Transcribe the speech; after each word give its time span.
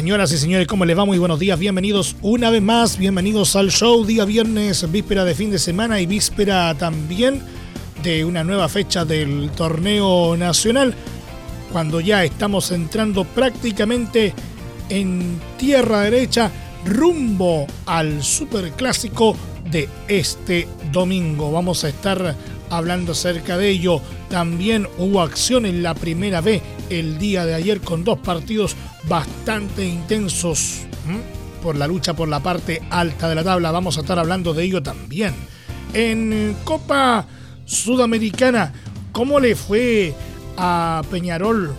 Señoras 0.00 0.32
y 0.32 0.38
señores, 0.38 0.66
¿cómo 0.66 0.86
les 0.86 0.96
va? 0.96 1.04
Muy 1.04 1.18
buenos 1.18 1.38
días, 1.38 1.58
bienvenidos 1.58 2.16
una 2.22 2.48
vez 2.48 2.62
más, 2.62 2.96
bienvenidos 2.96 3.54
al 3.54 3.70
show, 3.70 4.02
día 4.06 4.24
viernes, 4.24 4.90
víspera 4.90 5.26
de 5.26 5.34
fin 5.34 5.50
de 5.50 5.58
semana 5.58 6.00
y 6.00 6.06
víspera 6.06 6.74
también 6.74 7.42
de 8.02 8.24
una 8.24 8.42
nueva 8.42 8.70
fecha 8.70 9.04
del 9.04 9.50
torneo 9.50 10.38
nacional, 10.38 10.94
cuando 11.70 12.00
ya 12.00 12.24
estamos 12.24 12.72
entrando 12.72 13.24
prácticamente 13.24 14.32
en 14.88 15.38
tierra 15.58 16.00
derecha 16.00 16.50
rumbo 16.86 17.66
al 17.84 18.22
superclásico 18.22 19.36
de 19.70 19.86
este 20.08 20.66
domingo. 20.90 21.52
Vamos 21.52 21.84
a 21.84 21.90
estar 21.90 22.34
hablando 22.70 23.12
acerca 23.12 23.58
de 23.58 23.68
ello. 23.68 24.00
También 24.28 24.88
hubo 24.98 25.20
acción 25.20 25.66
en 25.66 25.82
la 25.82 25.94
primera 25.94 26.40
B 26.40 26.62
el 26.88 27.18
día 27.18 27.44
de 27.44 27.54
ayer 27.54 27.80
con 27.80 28.04
dos 28.04 28.18
partidos 28.18 28.76
bastante 29.08 29.84
intensos 29.84 30.82
por 31.62 31.76
la 31.76 31.86
lucha 31.86 32.14
por 32.14 32.28
la 32.28 32.40
parte 32.40 32.82
alta 32.90 33.28
de 33.28 33.34
la 33.34 33.44
tabla. 33.44 33.70
Vamos 33.70 33.98
a 33.98 34.00
estar 34.00 34.18
hablando 34.18 34.54
de 34.54 34.64
ello 34.64 34.82
también. 34.82 35.34
En 35.92 36.56
Copa 36.64 37.26
Sudamericana, 37.64 38.72
¿cómo 39.12 39.40
le 39.40 39.54
fue 39.56 40.14
a 40.56 41.02
Peñarol 41.10 41.72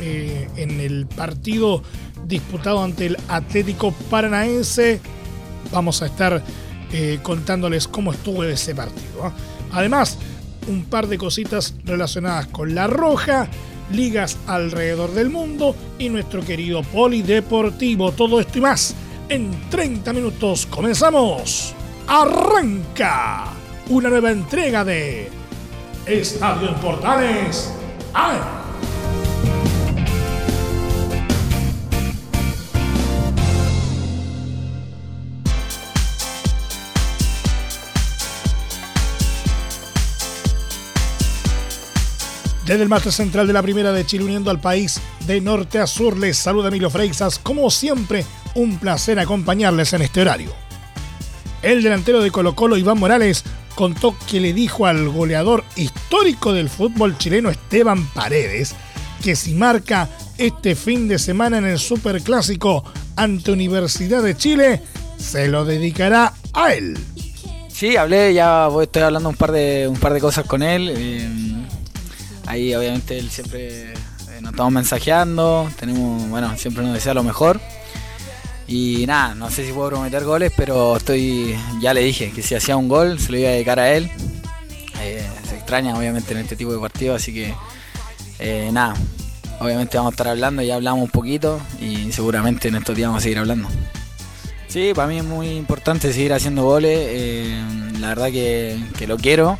eh, 0.00 0.48
en 0.56 0.80
el 0.80 1.06
partido 1.06 1.82
disputado 2.24 2.82
ante 2.82 3.06
el 3.06 3.16
Atlético 3.28 3.92
Paranaense? 4.10 5.00
Vamos 5.72 6.02
a 6.02 6.06
estar 6.06 6.42
eh, 6.92 7.18
contándoles 7.22 7.88
cómo 7.88 8.12
estuvo 8.12 8.44
ese 8.44 8.74
partido. 8.74 9.32
Además, 9.74 10.18
un 10.68 10.84
par 10.84 11.08
de 11.08 11.18
cositas 11.18 11.74
relacionadas 11.84 12.46
con 12.46 12.74
la 12.74 12.86
roja, 12.86 13.48
ligas 13.92 14.38
alrededor 14.46 15.12
del 15.12 15.30
mundo 15.30 15.74
y 15.98 16.08
nuestro 16.08 16.42
querido 16.42 16.82
polideportivo. 16.82 18.12
Todo 18.12 18.40
esto 18.40 18.58
y 18.58 18.62
más 18.62 18.94
en 19.28 19.50
30 19.70 20.12
minutos. 20.12 20.66
Comenzamos. 20.66 21.74
Arranca 22.06 23.46
una 23.88 24.08
nueva 24.08 24.30
entrega 24.30 24.84
de 24.84 25.28
Estadio 26.06 26.68
en 26.68 26.74
Portales. 26.76 27.72
¡Ay! 28.12 28.63
Desde 42.66 42.82
el 42.82 42.88
máster 42.88 43.12
central 43.12 43.46
de 43.46 43.52
la 43.52 43.62
Primera 43.62 43.92
de 43.92 44.06
Chile, 44.06 44.24
uniendo 44.24 44.50
al 44.50 44.58
país 44.58 44.98
de 45.26 45.38
norte 45.42 45.78
a 45.78 45.86
sur, 45.86 46.16
les 46.16 46.38
saluda 46.38 46.68
Emilio 46.68 46.88
Freixas. 46.88 47.38
Como 47.38 47.70
siempre, 47.70 48.24
un 48.54 48.78
placer 48.78 49.18
acompañarles 49.18 49.92
en 49.92 50.00
este 50.00 50.22
horario. 50.22 50.50
El 51.60 51.82
delantero 51.82 52.22
de 52.22 52.30
Colo 52.30 52.54
Colo, 52.54 52.78
Iván 52.78 52.98
Morales, 52.98 53.44
contó 53.74 54.16
que 54.30 54.40
le 54.40 54.54
dijo 54.54 54.86
al 54.86 55.10
goleador 55.10 55.62
histórico 55.76 56.54
del 56.54 56.70
fútbol 56.70 57.18
chileno, 57.18 57.50
Esteban 57.50 58.06
Paredes, 58.14 58.74
que 59.22 59.36
si 59.36 59.52
marca 59.52 60.08
este 60.38 60.74
fin 60.74 61.06
de 61.06 61.18
semana 61.18 61.58
en 61.58 61.66
el 61.66 61.78
Superclásico 61.78 62.82
ante 63.16 63.52
Universidad 63.52 64.22
de 64.22 64.38
Chile, 64.38 64.80
se 65.18 65.48
lo 65.48 65.66
dedicará 65.66 66.32
a 66.54 66.72
él. 66.72 66.96
Sí, 67.68 67.96
hablé, 67.98 68.32
ya 68.32 68.68
estoy 68.80 69.02
hablando 69.02 69.28
un 69.28 69.36
par 69.36 69.52
de, 69.52 69.86
un 69.86 69.98
par 69.98 70.14
de 70.14 70.20
cosas 70.20 70.46
con 70.46 70.62
él. 70.62 70.94
Eh 70.96 71.53
Ahí 72.46 72.74
obviamente 72.74 73.18
él 73.18 73.30
siempre 73.30 73.92
eh, 73.92 74.40
nos 74.40 74.52
estamos 74.52 74.72
mensajeando, 74.72 75.70
tenemos, 75.78 76.28
bueno, 76.28 76.56
siempre 76.56 76.82
nos 76.82 76.92
desea 76.92 77.14
lo 77.14 77.22
mejor. 77.22 77.60
Y 78.66 79.04
nada, 79.06 79.34
no 79.34 79.50
sé 79.50 79.66
si 79.66 79.72
puedo 79.72 79.90
prometer 79.90 80.24
goles, 80.24 80.52
pero 80.56 80.96
estoy, 80.96 81.54
ya 81.80 81.92
le 81.92 82.00
dije 82.00 82.30
que 82.30 82.42
si 82.42 82.54
hacía 82.54 82.76
un 82.76 82.88
gol 82.88 83.18
se 83.18 83.30
lo 83.30 83.38
iba 83.38 83.48
a 83.48 83.52
dedicar 83.52 83.78
a 83.78 83.92
él. 83.92 84.10
Eh, 85.02 85.26
se 85.48 85.56
extraña 85.56 85.96
obviamente 85.96 86.32
en 86.32 86.38
este 86.38 86.56
tipo 86.56 86.72
de 86.72 86.78
partidos, 86.78 87.20
así 87.20 87.32
que 87.32 87.54
eh, 88.38 88.70
nada, 88.72 88.94
obviamente 89.60 89.96
vamos 89.96 90.12
a 90.12 90.14
estar 90.14 90.28
hablando, 90.28 90.62
ya 90.62 90.76
hablamos 90.76 91.04
un 91.04 91.10
poquito 91.10 91.60
y 91.80 92.10
seguramente 92.12 92.68
en 92.68 92.76
estos 92.76 92.96
días 92.96 93.08
vamos 93.08 93.20
a 93.20 93.24
seguir 93.24 93.38
hablando. 93.38 93.68
Sí, 94.68 94.92
para 94.94 95.08
mí 95.08 95.18
es 95.18 95.24
muy 95.24 95.50
importante 95.50 96.12
seguir 96.12 96.32
haciendo 96.32 96.64
goles, 96.64 97.52
la 98.00 98.08
verdad 98.08 98.26
que, 98.28 98.82
que 98.98 99.06
lo 99.06 99.18
quiero, 99.18 99.58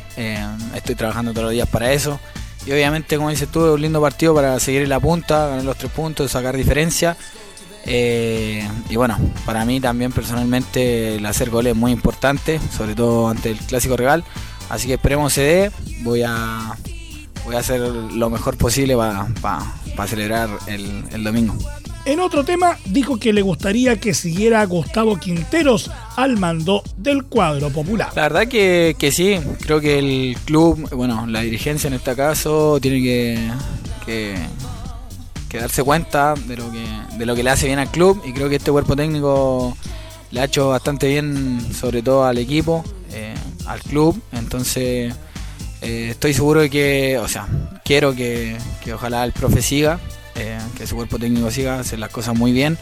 estoy 0.75 0.95
trabajando 0.95 1.31
todos 1.31 1.45
los 1.45 1.53
días 1.53 1.69
para 1.69 1.93
eso. 1.93 2.19
Y 2.65 2.71
obviamente, 2.71 3.17
como 3.17 3.29
dices 3.29 3.49
tú, 3.49 3.73
un 3.73 3.81
lindo 3.81 4.01
partido 4.01 4.33
para 4.33 4.59
seguir 4.59 4.81
en 4.81 4.89
la 4.89 4.99
punta, 4.99 5.47
ganar 5.47 5.63
los 5.63 5.77
tres 5.77 5.91
puntos, 5.91 6.31
sacar 6.31 6.57
diferencia. 6.57 7.15
Eh, 7.85 8.67
y 8.89 8.95
bueno, 8.95 9.17
para 9.45 9.63
mí 9.65 9.79
también 9.79 10.11
personalmente 10.11 11.15
el 11.15 11.25
hacer 11.25 11.51
goles 11.51 11.71
es 11.73 11.77
muy 11.77 11.91
importante, 11.91 12.59
sobre 12.75 12.95
todo 12.95 13.29
ante 13.29 13.51
el 13.51 13.57
clásico 13.59 13.95
regal. 13.95 14.23
Así 14.69 14.87
que 14.87 14.95
esperemos 14.95 15.33
se 15.33 15.41
dé. 15.41 15.71
Voy 16.01 16.23
a, 16.23 16.75
voy 17.45 17.55
a 17.55 17.59
hacer 17.59 17.81
lo 17.81 18.29
mejor 18.31 18.57
posible 18.57 18.95
para 19.41 20.07
celebrar 20.07 20.49
el 20.67 21.23
domingo. 21.23 21.55
En 22.05 22.19
otro 22.19 22.45
tema, 22.45 22.77
dijo 22.85 23.17
que 23.17 23.33
le 23.33 23.41
gustaría 23.41 23.99
que 23.99 24.13
siguiera 24.13 24.63
Gustavo 24.65 25.17
Quinteros 25.17 25.89
al 26.15 26.37
mando 26.37 26.83
del 26.97 27.23
cuadro 27.23 27.71
popular. 27.71 28.11
La 28.15 28.21
verdad 28.21 28.47
que, 28.47 28.95
sí, 29.11 29.39
creo 29.61 29.81
que 29.81 29.97
el 29.97 30.37
club, 30.45 30.87
bueno, 30.91 31.25
la 31.25 31.41
dirigencia 31.41 31.87
en 31.87 31.95
este 31.95 32.15
caso, 32.15 32.79
tiene 32.79 33.01
que, 34.05 34.37
darse 35.51 35.83
cuenta 35.83 36.35
de 36.47 36.57
lo, 36.57 36.71
que, 36.71 36.85
de 37.17 37.25
lo 37.25 37.33
que 37.33 37.41
le 37.41 37.49
hace 37.49 37.65
bien 37.65 37.79
al 37.79 37.89
club 37.89 38.21
y 38.23 38.33
creo 38.33 38.49
que 38.49 38.57
este 38.57 38.71
cuerpo 38.71 38.95
técnico 38.95 39.75
le 40.29 40.41
ha 40.41 40.43
hecho 40.43 40.69
bastante 40.69 41.07
bien, 41.07 41.59
sobre 41.73 42.03
todo 42.03 42.25
al 42.25 42.37
equipo, 42.37 42.83
eh, 43.11 43.33
al 43.65 43.81
club, 43.81 44.21
entonces... 44.31 45.13
Eh, 45.81 46.09
estoy 46.09 46.33
seguro 46.33 46.61
de 46.61 46.69
que, 46.69 47.19
o 47.19 47.27
sea, 47.27 47.47
quiero 47.83 48.15
que, 48.15 48.57
que 48.83 48.93
ojalá 48.93 49.23
el 49.23 49.33
profe 49.33 49.61
siga, 49.61 49.99
eh, 50.35 50.59
que 50.77 50.87
su 50.87 50.95
cuerpo 50.95 51.19
técnico 51.19 51.49
siga, 51.51 51.79
hacer 51.79 51.99
las 51.99 52.09
cosas 52.09 52.37
muy 52.37 52.51
bien. 52.51 52.77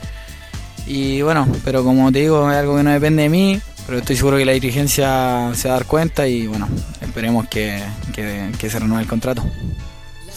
Y 0.86 1.22
bueno, 1.22 1.48
pero 1.64 1.84
como 1.84 2.12
te 2.12 2.20
digo, 2.20 2.52
es 2.52 2.58
algo 2.58 2.76
que 2.78 2.84
no 2.84 2.92
depende 2.92 3.24
de 3.24 3.30
mí, 3.30 3.60
pero 3.86 4.00
estoy 4.00 4.16
seguro 4.16 4.38
que 4.38 4.46
la 4.46 4.52
dirigencia 4.52 5.52
se 5.54 5.68
va 5.68 5.76
a 5.76 5.78
dar 5.78 5.88
cuenta 5.88 6.28
y 6.28 6.48
bueno, 6.48 6.68
esperemos 7.02 7.48
que, 7.48 7.82
que 8.14 8.70
se 8.70 8.80
renueve 8.80 9.04
el 9.04 9.10
contrato. 9.10 9.44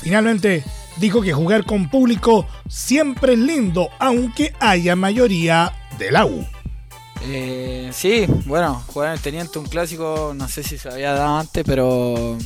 Finalmente, 0.01 0.63
dijo 0.99 1.21
que 1.23 1.33
jugar 1.33 1.65
con 1.65 1.91
público 1.91 2.47
siempre 2.69 3.35
es 3.35 3.39
lindo, 3.39 3.91
aunque 3.99 4.53
haya 4.61 4.97
mayoría 4.97 5.73
de 5.99 6.13
la 6.13 6.27
U. 6.27 6.47
Eh, 7.23 7.91
sí, 7.93 8.27
bueno, 8.45 8.83
jugar 8.87 9.09
en 9.09 9.15
el 9.15 9.21
Teniente, 9.21 9.59
un 9.59 9.67
clásico, 9.67 10.33
no 10.37 10.49
sé 10.49 10.63
si 10.63 10.79
se 10.79 10.89
había 10.89 11.13
dado 11.13 11.39
antes, 11.39 11.65
pero 11.67 12.37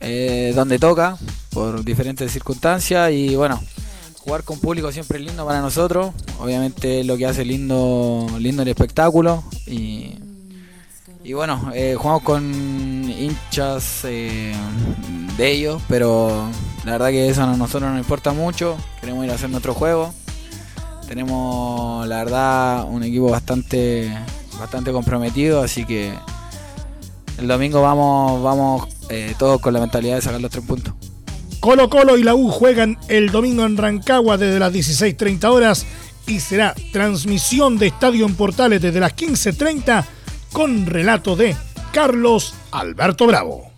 eh, 0.00 0.52
donde 0.54 0.78
toca, 0.78 1.16
por 1.50 1.84
diferentes 1.84 2.30
circunstancias 2.30 3.10
y 3.12 3.34
bueno, 3.34 3.60
jugar 4.28 4.44
con 4.44 4.60
público 4.60 4.92
siempre 4.92 5.18
es 5.18 5.24
lindo 5.24 5.46
para 5.46 5.62
nosotros. 5.62 6.12
Obviamente 6.38 7.02
lo 7.02 7.16
que 7.16 7.24
hace 7.24 7.46
lindo, 7.46 8.26
lindo 8.38 8.60
el 8.60 8.68
espectáculo. 8.68 9.42
Y, 9.66 10.18
bueno, 11.32 11.70
eh, 11.74 11.96
jugamos 11.98 12.22
con 12.22 12.44
hinchas 13.08 14.00
eh, 14.04 14.54
de 15.38 15.50
ellos, 15.50 15.80
pero 15.88 16.46
la 16.84 16.92
verdad 16.92 17.08
que 17.08 17.26
eso 17.26 17.42
a 17.42 17.46
nosotros 17.56 17.90
nos 17.90 17.98
importa 17.98 18.34
mucho. 18.34 18.76
Queremos 19.00 19.24
ir 19.24 19.30
a 19.30 19.34
hacer 19.34 19.48
nuestro 19.48 19.72
juego. 19.72 20.12
Tenemos 21.06 22.06
la 22.06 22.16
verdad 22.18 22.84
un 22.84 23.02
equipo 23.04 23.30
bastante, 23.30 24.14
bastante 24.58 24.92
comprometido, 24.92 25.62
así 25.62 25.86
que 25.86 26.12
el 27.38 27.48
domingo 27.48 27.80
vamos, 27.80 28.42
vamos 28.42 28.88
eh, 29.08 29.34
todos 29.38 29.58
con 29.62 29.72
la 29.72 29.80
mentalidad 29.80 30.16
de 30.16 30.22
sacar 30.22 30.38
los 30.38 30.50
tres 30.50 30.66
puntos. 30.66 30.92
Colo 31.60 31.88
Colo 31.88 32.16
y 32.16 32.22
la 32.22 32.34
U 32.34 32.50
juegan 32.50 32.96
el 33.08 33.30
domingo 33.30 33.64
en 33.64 33.76
Rancagua 33.76 34.36
desde 34.36 34.60
las 34.60 34.72
16.30 34.72 35.44
horas 35.50 35.86
y 36.26 36.40
será 36.40 36.74
transmisión 36.92 37.78
de 37.78 37.88
Estadio 37.88 38.26
en 38.26 38.34
Portales 38.34 38.80
desde 38.80 39.00
las 39.00 39.16
15.30 39.16 40.04
con 40.52 40.86
relato 40.86 41.34
de 41.34 41.56
Carlos 41.92 42.54
Alberto 42.70 43.26
Bravo. 43.26 43.72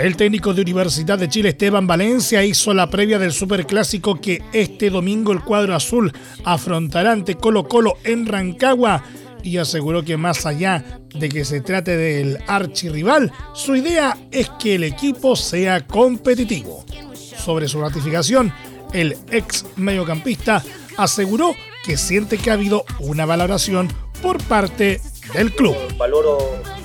El 0.00 0.16
técnico 0.16 0.54
de 0.54 0.62
Universidad 0.62 1.18
de 1.18 1.28
Chile, 1.28 1.50
Esteban 1.50 1.86
Valencia, 1.88 2.44
hizo 2.44 2.72
la 2.72 2.88
previa 2.88 3.18
del 3.18 3.32
superclásico 3.32 4.20
que 4.20 4.42
este 4.52 4.90
domingo 4.90 5.32
el 5.32 5.42
cuadro 5.42 5.74
azul 5.74 6.12
afrontará 6.44 7.12
ante 7.12 7.34
Colo 7.34 7.64
Colo 7.64 7.94
en 8.04 8.26
Rancagua 8.26 9.02
y 9.42 9.58
aseguró 9.58 10.02
que 10.02 10.16
más 10.16 10.46
allá 10.46 11.00
de 11.14 11.28
que 11.28 11.44
se 11.44 11.60
trate 11.60 11.96
del 11.96 12.38
archirrival, 12.46 13.32
su 13.54 13.76
idea 13.76 14.16
es 14.30 14.50
que 14.58 14.74
el 14.76 14.84
equipo 14.84 15.36
sea 15.36 15.86
competitivo. 15.86 16.84
Sobre 17.14 17.68
su 17.68 17.80
ratificación, 17.80 18.52
el 18.92 19.16
ex 19.30 19.64
mediocampista 19.76 20.62
aseguró 20.96 21.54
que 21.84 21.96
siente 21.96 22.38
que 22.38 22.50
ha 22.50 22.54
habido 22.54 22.84
una 23.00 23.24
valoración 23.26 23.88
por 24.20 24.42
parte 24.44 25.00
del 25.32 25.52
club. 25.52 25.76
Valoro 25.96 26.38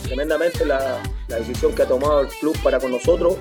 tremendamente 0.04 0.66
la, 0.66 1.02
decisión 1.28 1.74
que 1.74 1.82
ha 1.82 1.88
tomado 1.88 2.22
el 2.22 2.28
club 2.28 2.58
para 2.62 2.80
con 2.80 2.92
nosotros. 2.92 3.36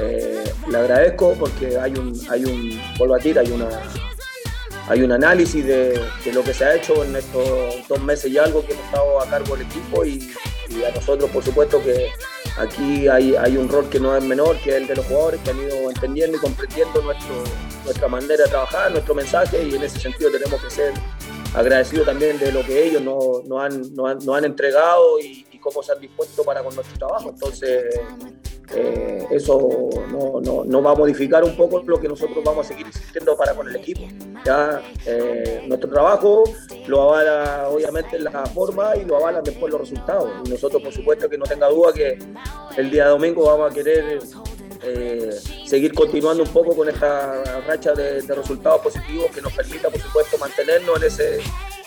Eh, 0.00 0.44
le 0.68 0.76
agradezco 0.76 1.34
porque 1.38 1.78
hay 1.78 1.92
un, 1.92 2.20
hay 2.28 2.44
un, 2.44 2.80
vuelvo 2.98 3.14
a 3.14 3.18
decir, 3.18 3.38
hay 3.38 3.50
una 3.50 3.68
hay 4.88 5.02
un 5.02 5.12
análisis 5.12 5.64
de, 5.64 6.00
lo 6.32 6.42
que 6.42 6.52
se 6.52 6.64
ha 6.64 6.74
hecho 6.74 7.04
en 7.04 7.16
estos 7.16 7.88
dos 7.88 8.00
meses 8.02 8.30
y 8.30 8.38
algo 8.38 8.64
que 8.64 8.72
hemos 8.72 8.84
estado 8.84 9.20
a 9.20 9.26
cargo 9.28 9.56
del 9.56 9.66
equipo 9.66 10.04
y, 10.04 10.30
a 10.84 10.90
nosotros 10.90 11.30
por 11.30 11.44
supuesto 11.44 11.80
que 11.82 12.10
aquí 12.58 13.06
hay, 13.06 13.36
hay, 13.36 13.56
un 13.56 13.68
rol 13.68 13.88
que 13.88 14.00
no 14.00 14.16
es 14.16 14.24
menor, 14.24 14.56
que 14.58 14.70
es 14.70 14.76
el 14.76 14.86
de 14.88 14.96
los 14.96 15.06
jugadores 15.06 15.40
que 15.42 15.50
han 15.50 15.58
ido 15.58 15.88
entendiendo 15.88 16.36
y 16.36 16.40
comprendiendo 16.40 17.00
nuestro, 17.00 17.44
nuestra 17.84 18.08
manera 18.08 18.44
de 18.44 18.50
trabajar, 18.50 18.90
nuestro 18.90 19.14
mensaje 19.14 19.62
y 19.62 19.74
en 19.76 19.84
ese 19.84 20.00
sentido 20.00 20.32
tenemos 20.32 20.60
que 20.60 20.70
ser 20.70 20.92
agradecidos 21.54 22.06
también 22.06 22.38
de 22.40 22.50
lo 22.50 22.64
que 22.64 22.88
ellos 22.88 23.02
nos, 23.02 23.62
han, 23.62 23.94
nos 23.94 24.36
han, 24.36 24.44
entregado 24.44 25.20
y, 25.20 25.46
y, 25.52 25.58
cómo 25.58 25.80
se 25.80 25.92
han 25.92 26.00
dispuesto 26.00 26.42
para 26.42 26.64
con 26.64 26.74
nuestro 26.74 26.98
trabajo. 26.98 27.30
Entonces 27.30 27.84
eh, 28.72 29.26
eso 29.30 29.88
no, 30.10 30.82
va 30.82 30.92
a 30.92 30.94
modificar 30.94 31.44
un 31.44 31.56
poco 31.56 31.82
lo 31.86 32.00
que 32.00 32.08
nosotros 32.08 32.42
vamos 32.44 32.66
a 32.66 32.68
seguir 32.68 32.86
insistiendo 32.86 33.36
para 33.36 33.54
con 33.54 33.68
el 33.68 33.76
equipo. 33.76 34.02
Ya 34.44 34.82
eh, 35.06 35.64
nuestro 35.66 35.90
trabajo 35.90 36.44
lo 36.86 37.02
avala 37.02 37.68
obviamente 37.68 38.18
la 38.18 38.46
forma 38.46 38.96
y 38.96 39.04
lo 39.04 39.16
avalan 39.16 39.44
después 39.44 39.72
los 39.72 39.80
resultados. 39.82 40.30
Y 40.44 40.50
nosotros 40.50 40.82
por 40.82 40.92
supuesto 40.92 41.28
que 41.28 41.38
no 41.38 41.44
tenga 41.44 41.68
duda 41.68 41.92
que 41.92 42.18
el 42.76 42.90
día 42.90 43.08
domingo 43.08 43.44
vamos 43.46 43.70
a 43.70 43.74
querer 43.74 44.20
eh, 44.82 45.30
seguir 45.66 45.92
continuando 45.94 46.42
un 46.42 46.50
poco 46.50 46.74
con 46.74 46.88
esta 46.88 47.42
racha 47.66 47.92
de, 47.92 48.22
de 48.22 48.34
resultados 48.34 48.82
positivos 48.82 49.30
que 49.34 49.40
nos 49.40 49.52
permita 49.52 49.88
por 49.88 50.00
supuesto 50.00 50.36
mantenernos 50.36 50.98
en 50.98 51.04
ese 51.04 51.40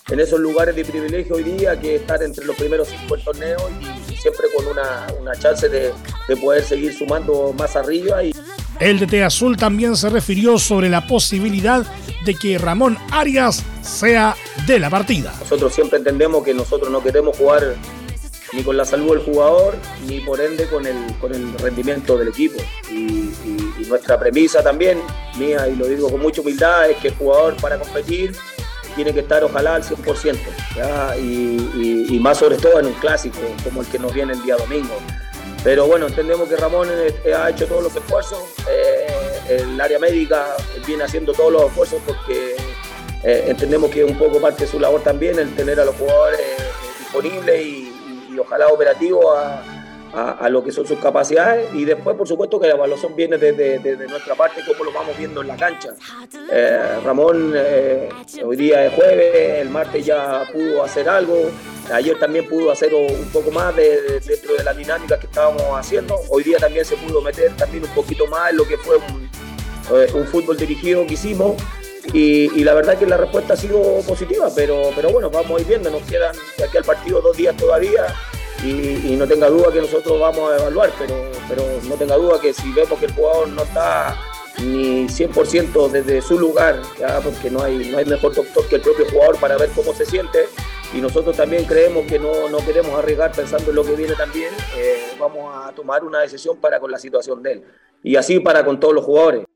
en 0.10 0.20
esos 0.20 0.40
lugares 0.40 0.76
de 0.76 0.86
privilegio 0.86 1.36
hoy 1.36 1.44
día 1.44 1.80
que 1.80 1.96
estar 1.96 2.22
entre 2.24 2.46
los 2.46 2.56
primeros 2.56 2.88
cinco 2.88 3.16
del 3.16 3.26
torneo 3.26 3.58
y, 3.82 4.07
siempre 4.22 4.48
con 4.56 4.68
una, 4.68 5.08
chance 5.40 5.70
de, 5.70 5.94
poder 6.42 6.64
seguir 6.64 6.94
sumando 6.94 7.54
más 7.58 7.76
arriba. 7.76 8.24
Y... 8.24 8.34
El 8.80 9.00
DT 9.00 9.24
Azul 9.24 9.58
también 9.58 9.96
se 9.96 10.10
refirió 10.10 10.58
sobre 10.58 10.90
la 10.90 11.08
posibilidad 11.08 11.86
de 12.26 12.36
que 12.36 12.58
Ramón 12.58 12.98
Arias 13.12 13.64
sea 13.82 14.36
de 14.66 14.80
la 14.80 14.90
partida. 14.90 15.34
Nosotros 15.40 15.74
siempre 15.74 15.98
entendemos 15.98 16.44
que 16.44 16.54
nosotros 16.54 16.92
no 16.92 17.02
queremos 17.02 17.38
jugar 17.38 17.76
ni 18.54 18.64
con 18.64 18.78
la 18.78 18.86
salud 18.86 19.16
del 19.16 19.26
jugador, 19.26 19.76
ni 20.08 20.22
por 20.22 20.40
ende 20.40 20.68
con 20.68 20.86
el, 20.86 20.96
con 21.20 21.34
el 21.34 21.54
rendimiento 21.60 22.18
del 22.18 22.30
equipo. 22.30 22.58
Y, 22.90 23.32
y 23.80 23.86
nuestra 23.88 24.20
premisa 24.20 24.64
también, 24.64 25.00
mía, 25.38 25.68
y 25.68 25.76
lo 25.76 25.86
digo 25.88 26.10
con 26.10 26.22
mucha 26.22 26.42
humildad, 26.42 26.90
es 26.90 26.98
que 26.98 27.10
el 27.10 27.16
jugador 27.16 27.56
para 27.58 27.78
competir 27.78 28.34
tiene 28.98 29.14
que 29.14 29.20
estar 29.22 29.44
ojalá 29.44 29.76
al 29.76 29.84
100%, 29.84 30.38
Y, 31.20 32.20
más 32.20 32.40
sobre 32.40 32.58
todo 32.58 32.80
en 32.80 32.88
un 32.88 32.94
clásico 32.94 33.38
como 33.64 33.82
el 33.82 33.88
que 33.88 34.00
nos 34.00 34.12
viene 34.12 34.34
el 34.34 34.42
día 34.42 34.58
domingo. 34.58 34.98
Pero 35.64 35.86
bueno, 35.86 36.08
entendemos 36.08 36.50
que 36.50 36.56
Ramón 36.56 36.90
eh, 36.92 37.34
ha 37.34 37.50
hecho 37.50 37.68
todos 37.68 37.84
los 37.84 37.96
esfuerzos, 37.96 38.40
eh, 38.70 39.08
el 39.50 39.80
área 39.80 40.00
médica 40.00 40.56
viene 40.86 41.04
haciendo 41.04 41.32
todos 41.34 41.54
los 41.54 41.64
esfuerzos 41.66 42.02
porque 42.06 42.56
eh, 43.24 43.46
entendemos 43.48 43.92
que 43.92 44.04
un 44.04 44.18
poco 44.18 44.42
parte 44.42 44.66
de 44.66 44.72
su 44.72 44.80
labor 44.80 45.02
también 45.04 45.38
el 45.40 45.56
tener 45.56 45.80
a 45.80 45.86
los 45.86 45.96
jugadores 45.96 46.40
disponibles 47.00 47.66
y, 47.66 47.94
ojalá 48.40 48.68
operativos 48.68 49.36
a, 50.14 50.50
lo 50.50 50.64
que 50.64 50.72
son 50.72 50.88
sus 50.88 51.00
capacidades 51.00 51.74
y 51.74 51.86
después 51.86 52.16
por 52.16 52.28
supuesto 52.28 52.60
que 52.60 52.68
la 52.68 52.74
evaluación 52.74 53.16
viene 53.16 53.38
desde 53.38 53.80
de, 53.80 54.08
nuestra 54.08 54.36
parte 54.36 54.62
como 54.66 54.86
lo 54.86 54.94
vamos 54.94 55.18
viendo 55.18 55.42
en 55.42 55.48
la 55.48 55.56
cancha. 55.56 55.94
Eh, 56.52 57.00
Ramón 57.04 57.54
eh, 57.56 58.10
hoy 58.44 58.56
día 58.56 58.86
es 58.86 58.94
jueves, 58.94 59.60
el 59.62 59.70
martes 59.70 60.06
ya 60.06 60.44
pudo 60.52 60.84
hacer 60.84 61.10
algo, 61.10 61.50
ayer 61.92 62.18
también 62.20 62.48
pudo 62.48 62.72
hacer 62.72 62.94
un 62.94 63.30
poco 63.32 63.52
más 63.52 63.76
dentro 63.76 64.56
de 64.58 64.64
la 64.64 64.74
dinámica 64.74 65.20
que 65.20 65.28
estábamos 65.28 65.64
haciendo, 65.74 66.16
hoy 66.30 66.44
día 66.44 66.58
también 66.58 66.86
se 66.86 66.96
pudo 66.98 67.22
meter 67.22 67.56
también 67.56 67.84
un 67.84 67.92
poquito 67.92 68.28
más 68.28 68.52
en 68.52 68.58
lo 68.58 68.68
que 68.68 68.78
fue 68.78 68.98
un, 68.98 69.30
eh, 69.94 70.26
fútbol 70.32 70.58
dirigido 70.58 71.06
que 71.06 71.14
hicimos. 71.14 71.56
Y, 72.14 72.64
la 72.64 72.74
verdad 72.74 72.98
que 72.98 73.06
la 73.06 73.18
respuesta 73.18 73.54
ha 73.54 73.58
sido 73.58 74.00
positiva, 74.08 74.50
pero, 74.56 74.92
pero 74.96 75.10
bueno, 75.10 75.30
vamos 75.30 75.58
a 75.58 75.62
ir 75.62 75.68
viendo, 75.68 75.90
nos 75.90 76.04
quedan 76.04 76.34
aquí 76.66 76.78
al 76.78 76.86
partido 76.86 77.20
dos 77.20 77.36
días 77.36 77.56
todavía, 77.58 78.06
y, 78.64 79.16
no 79.16 79.28
tenga 79.28 79.50
duda 79.50 79.72
que 79.72 79.82
nosotros 79.82 80.20
vamos 80.20 80.52
a 80.52 80.58
evaluar, 80.58 80.92
pero, 80.98 81.16
pero 81.48 81.64
no 81.88 81.96
tenga 81.96 82.16
duda 82.16 82.40
que 82.40 82.54
si 82.54 82.72
vemos 82.72 83.00
que 83.00 83.06
el 83.06 83.14
jugador 83.14 83.50
no 83.50 83.64
está 83.64 84.18
ni 84.60 85.06
100% 85.08 85.90
desde 85.90 86.22
su 86.22 86.40
lugar, 86.40 86.82
¿ya? 87.00 87.20
porque 87.20 87.50
no 87.50 87.64
hay, 87.64 87.90
no 87.90 87.98
hay 87.98 88.06
mejor 88.06 88.34
doctor 88.34 88.68
que 88.68 88.76
el 88.76 88.82
propio 88.82 89.06
jugador 89.10 89.40
para 89.40 89.58
ver 89.58 89.70
cómo 89.76 89.94
se 89.94 90.06
siente, 90.06 90.46
y 90.94 90.98
nosotros 90.98 91.36
también 91.36 91.66
creemos 91.66 92.06
que 92.08 92.18
no, 92.18 92.50
no 92.50 92.58
queremos 92.60 92.98
arriesgar 92.98 93.32
pensando 93.32 93.70
en 93.70 93.76
lo 93.76 93.84
que 93.84 93.94
viene 93.94 94.14
también, 94.16 94.54
eh, 94.78 95.14
vamos 95.20 95.54
a 95.56 95.72
tomar 95.74 96.04
una 96.04 96.22
decisión 96.22 96.58
para 96.58 96.80
con 96.80 96.92
la 96.92 96.98
situación 96.98 97.44
de 97.44 97.54
él, 97.54 97.64
y 98.04 98.16
así 98.16 98.40
para 98.40 98.64
con 98.64 98.80
todos 98.80 98.94
los 98.94 99.04
jugadores. 99.04 99.47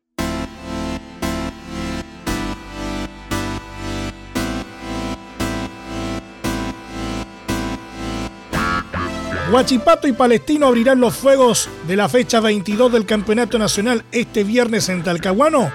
Huachipato 9.51 10.07
y 10.07 10.13
Palestino 10.13 10.67
abrirán 10.67 11.01
los 11.01 11.13
fuegos 11.13 11.67
de 11.85 11.97
la 11.97 12.07
fecha 12.07 12.39
22 12.39 12.93
del 12.93 13.05
Campeonato 13.05 13.59
Nacional 13.59 14.05
este 14.13 14.45
viernes 14.45 14.87
en 14.87 15.03
Talcahuano, 15.03 15.69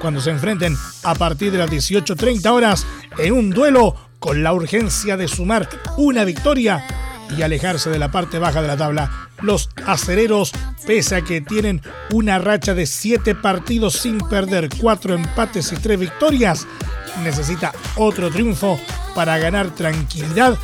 cuando 0.00 0.20
se 0.20 0.30
enfrenten 0.30 0.76
a 1.02 1.12
partir 1.16 1.50
de 1.50 1.58
las 1.58 1.68
18.30 1.68 2.48
horas 2.52 2.86
en 3.18 3.32
un 3.32 3.50
duelo 3.50 3.96
con 4.20 4.44
la 4.44 4.52
urgencia 4.52 5.16
de 5.16 5.26
sumar 5.26 5.68
una 5.96 6.24
victoria 6.24 6.86
y 7.36 7.42
alejarse 7.42 7.90
de 7.90 7.98
la 7.98 8.12
parte 8.12 8.38
baja 8.38 8.62
de 8.62 8.68
la 8.68 8.76
tabla. 8.76 9.28
Los 9.42 9.70
acereros, 9.84 10.52
pese 10.86 11.16
a 11.16 11.22
que 11.22 11.40
tienen 11.40 11.82
una 12.12 12.38
racha 12.38 12.74
de 12.74 12.86
7 12.86 13.34
partidos 13.34 13.94
sin 13.94 14.18
perder, 14.18 14.68
4 14.80 15.14
empates 15.14 15.72
y 15.72 15.76
3 15.76 15.98
victorias, 15.98 16.64
necesita 17.24 17.72
otro 17.96 18.30
triunfo 18.30 18.78
para 19.16 19.36
ganar 19.38 19.70
tranquilidad 19.74 20.56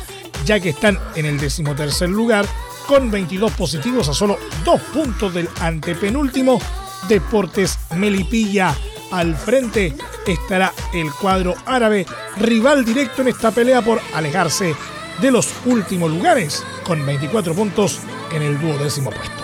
ya 0.45 0.59
que 0.59 0.69
están 0.69 0.99
en 1.15 1.25
el 1.25 1.39
decimotercer 1.39 2.09
lugar 2.09 2.45
con 2.87 3.09
22 3.09 3.51
positivos 3.53 4.09
a 4.09 4.13
solo 4.13 4.37
dos 4.65 4.81
puntos 4.93 5.33
del 5.33 5.49
antepenúltimo 5.59 6.59
Deportes 7.07 7.79
Melipilla. 7.95 8.75
Al 9.11 9.35
frente 9.35 9.95
estará 10.25 10.73
el 10.93 11.11
cuadro 11.11 11.53
árabe, 11.65 12.05
rival 12.37 12.83
directo 12.83 13.21
en 13.21 13.29
esta 13.29 13.51
pelea 13.51 13.81
por 13.81 14.01
alejarse 14.13 14.75
de 15.21 15.31
los 15.31 15.49
últimos 15.65 16.11
lugares, 16.11 16.63
con 16.83 17.05
24 17.05 17.53
puntos 17.53 17.99
en 18.31 18.41
el 18.41 18.59
duodécimo 18.59 19.11
puesto. 19.11 19.43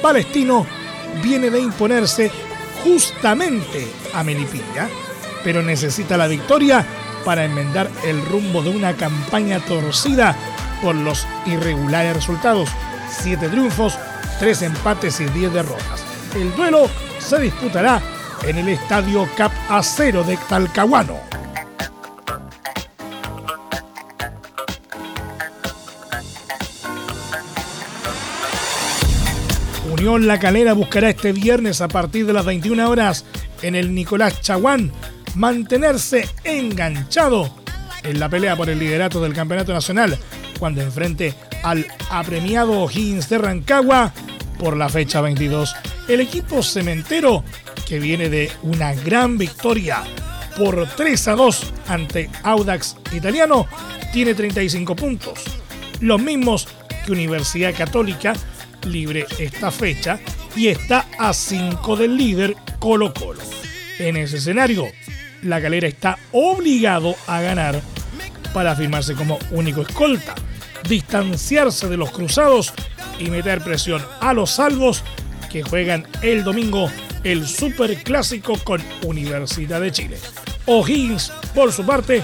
Palestino 0.00 0.66
viene 1.22 1.50
de 1.50 1.60
imponerse 1.60 2.30
justamente 2.84 3.88
a 4.14 4.22
Melipilla, 4.22 4.88
pero 5.42 5.62
necesita 5.62 6.16
la 6.16 6.28
victoria 6.28 6.86
para 7.24 7.44
enmendar 7.44 7.90
el 8.04 8.24
rumbo 8.26 8.62
de 8.62 8.70
una 8.70 8.96
campaña 8.96 9.60
torcida 9.60 10.36
por 10.82 10.94
los 10.94 11.26
irregulares 11.46 12.16
resultados. 12.16 12.68
Siete 13.10 13.48
triunfos, 13.48 13.98
tres 14.38 14.62
empates 14.62 15.20
y 15.20 15.26
diez 15.26 15.52
derrotas. 15.52 16.04
El 16.34 16.54
duelo 16.56 16.88
se 17.18 17.38
disputará 17.40 18.00
en 18.44 18.58
el 18.58 18.68
estadio 18.68 19.28
Cap 19.36 19.52
Acero 19.68 20.24
de 20.24 20.36
Talcahuano. 20.48 21.18
Unión 29.92 30.26
La 30.26 30.38
Calera 30.38 30.72
buscará 30.72 31.10
este 31.10 31.32
viernes 31.32 31.80
a 31.80 31.88
partir 31.88 32.24
de 32.24 32.32
las 32.32 32.46
21 32.46 32.88
horas 32.88 33.26
en 33.60 33.74
el 33.74 33.94
Nicolás 33.94 34.40
Chaguán 34.40 34.92
mantenerse 35.34 36.28
enganchado 36.44 37.54
en 38.02 38.18
la 38.18 38.28
pelea 38.28 38.56
por 38.56 38.68
el 38.70 38.78
liderato 38.78 39.20
del 39.20 39.34
Campeonato 39.34 39.72
Nacional 39.72 40.18
cuando 40.58 40.82
enfrente 40.82 41.34
al 41.62 41.86
apremiado 42.10 42.88
Higgins 42.90 43.28
de 43.28 43.38
Rancagua 43.38 44.12
por 44.58 44.76
la 44.76 44.88
fecha 44.88 45.20
22. 45.20 45.74
El 46.08 46.20
equipo 46.20 46.62
cementero 46.62 47.44
que 47.86 47.98
viene 47.98 48.28
de 48.28 48.50
una 48.62 48.94
gran 48.94 49.38
victoria 49.38 50.02
por 50.56 50.86
3 50.86 51.28
a 51.28 51.34
2 51.34 51.72
ante 51.88 52.30
Audax 52.42 52.96
Italiano 53.12 53.66
tiene 54.12 54.34
35 54.34 54.94
puntos, 54.96 55.44
los 56.00 56.20
mismos 56.20 56.68
que 57.04 57.12
Universidad 57.12 57.74
Católica 57.74 58.34
libre 58.86 59.26
esta 59.38 59.70
fecha 59.70 60.18
y 60.56 60.68
está 60.68 61.06
a 61.18 61.32
5 61.32 61.96
del 61.96 62.16
líder 62.16 62.56
Colo 62.78 63.14
Colo. 63.14 63.40
En 63.98 64.16
ese 64.16 64.38
escenario, 64.38 64.86
la 65.42 65.60
galera 65.60 65.88
está 65.88 66.18
obligado 66.32 67.14
a 67.26 67.40
ganar 67.40 67.80
para 68.52 68.72
afirmarse 68.72 69.14
como 69.14 69.38
único 69.50 69.82
escolta, 69.82 70.34
distanciarse 70.88 71.88
de 71.88 71.96
los 71.96 72.10
cruzados 72.10 72.72
y 73.18 73.30
meter 73.30 73.62
presión 73.62 74.02
a 74.20 74.32
los 74.32 74.50
salvos 74.50 75.04
que 75.50 75.62
juegan 75.62 76.06
el 76.22 76.44
domingo 76.44 76.90
el 77.24 77.46
Super 77.46 78.02
Clásico 78.02 78.56
con 78.64 78.82
Universidad 79.04 79.80
de 79.80 79.92
Chile. 79.92 80.18
O'Higgins, 80.66 81.32
por 81.54 81.72
su 81.72 81.84
parte, 81.84 82.22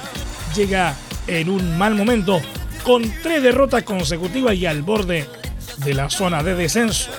llega 0.55 0.95
en 1.27 1.51
un 1.51 1.77
mal 1.77 1.95
momento 1.95 2.41
con 2.83 3.03
tres 3.23 3.43
derrotas 3.43 3.83
consecutivas 3.83 4.55
y 4.55 4.67
al 4.67 4.83
borde 4.83 5.27
de 5.79 5.95
la 5.95 6.09
zona 6.09 6.43
de 6.43 6.55
descenso. 6.55 7.11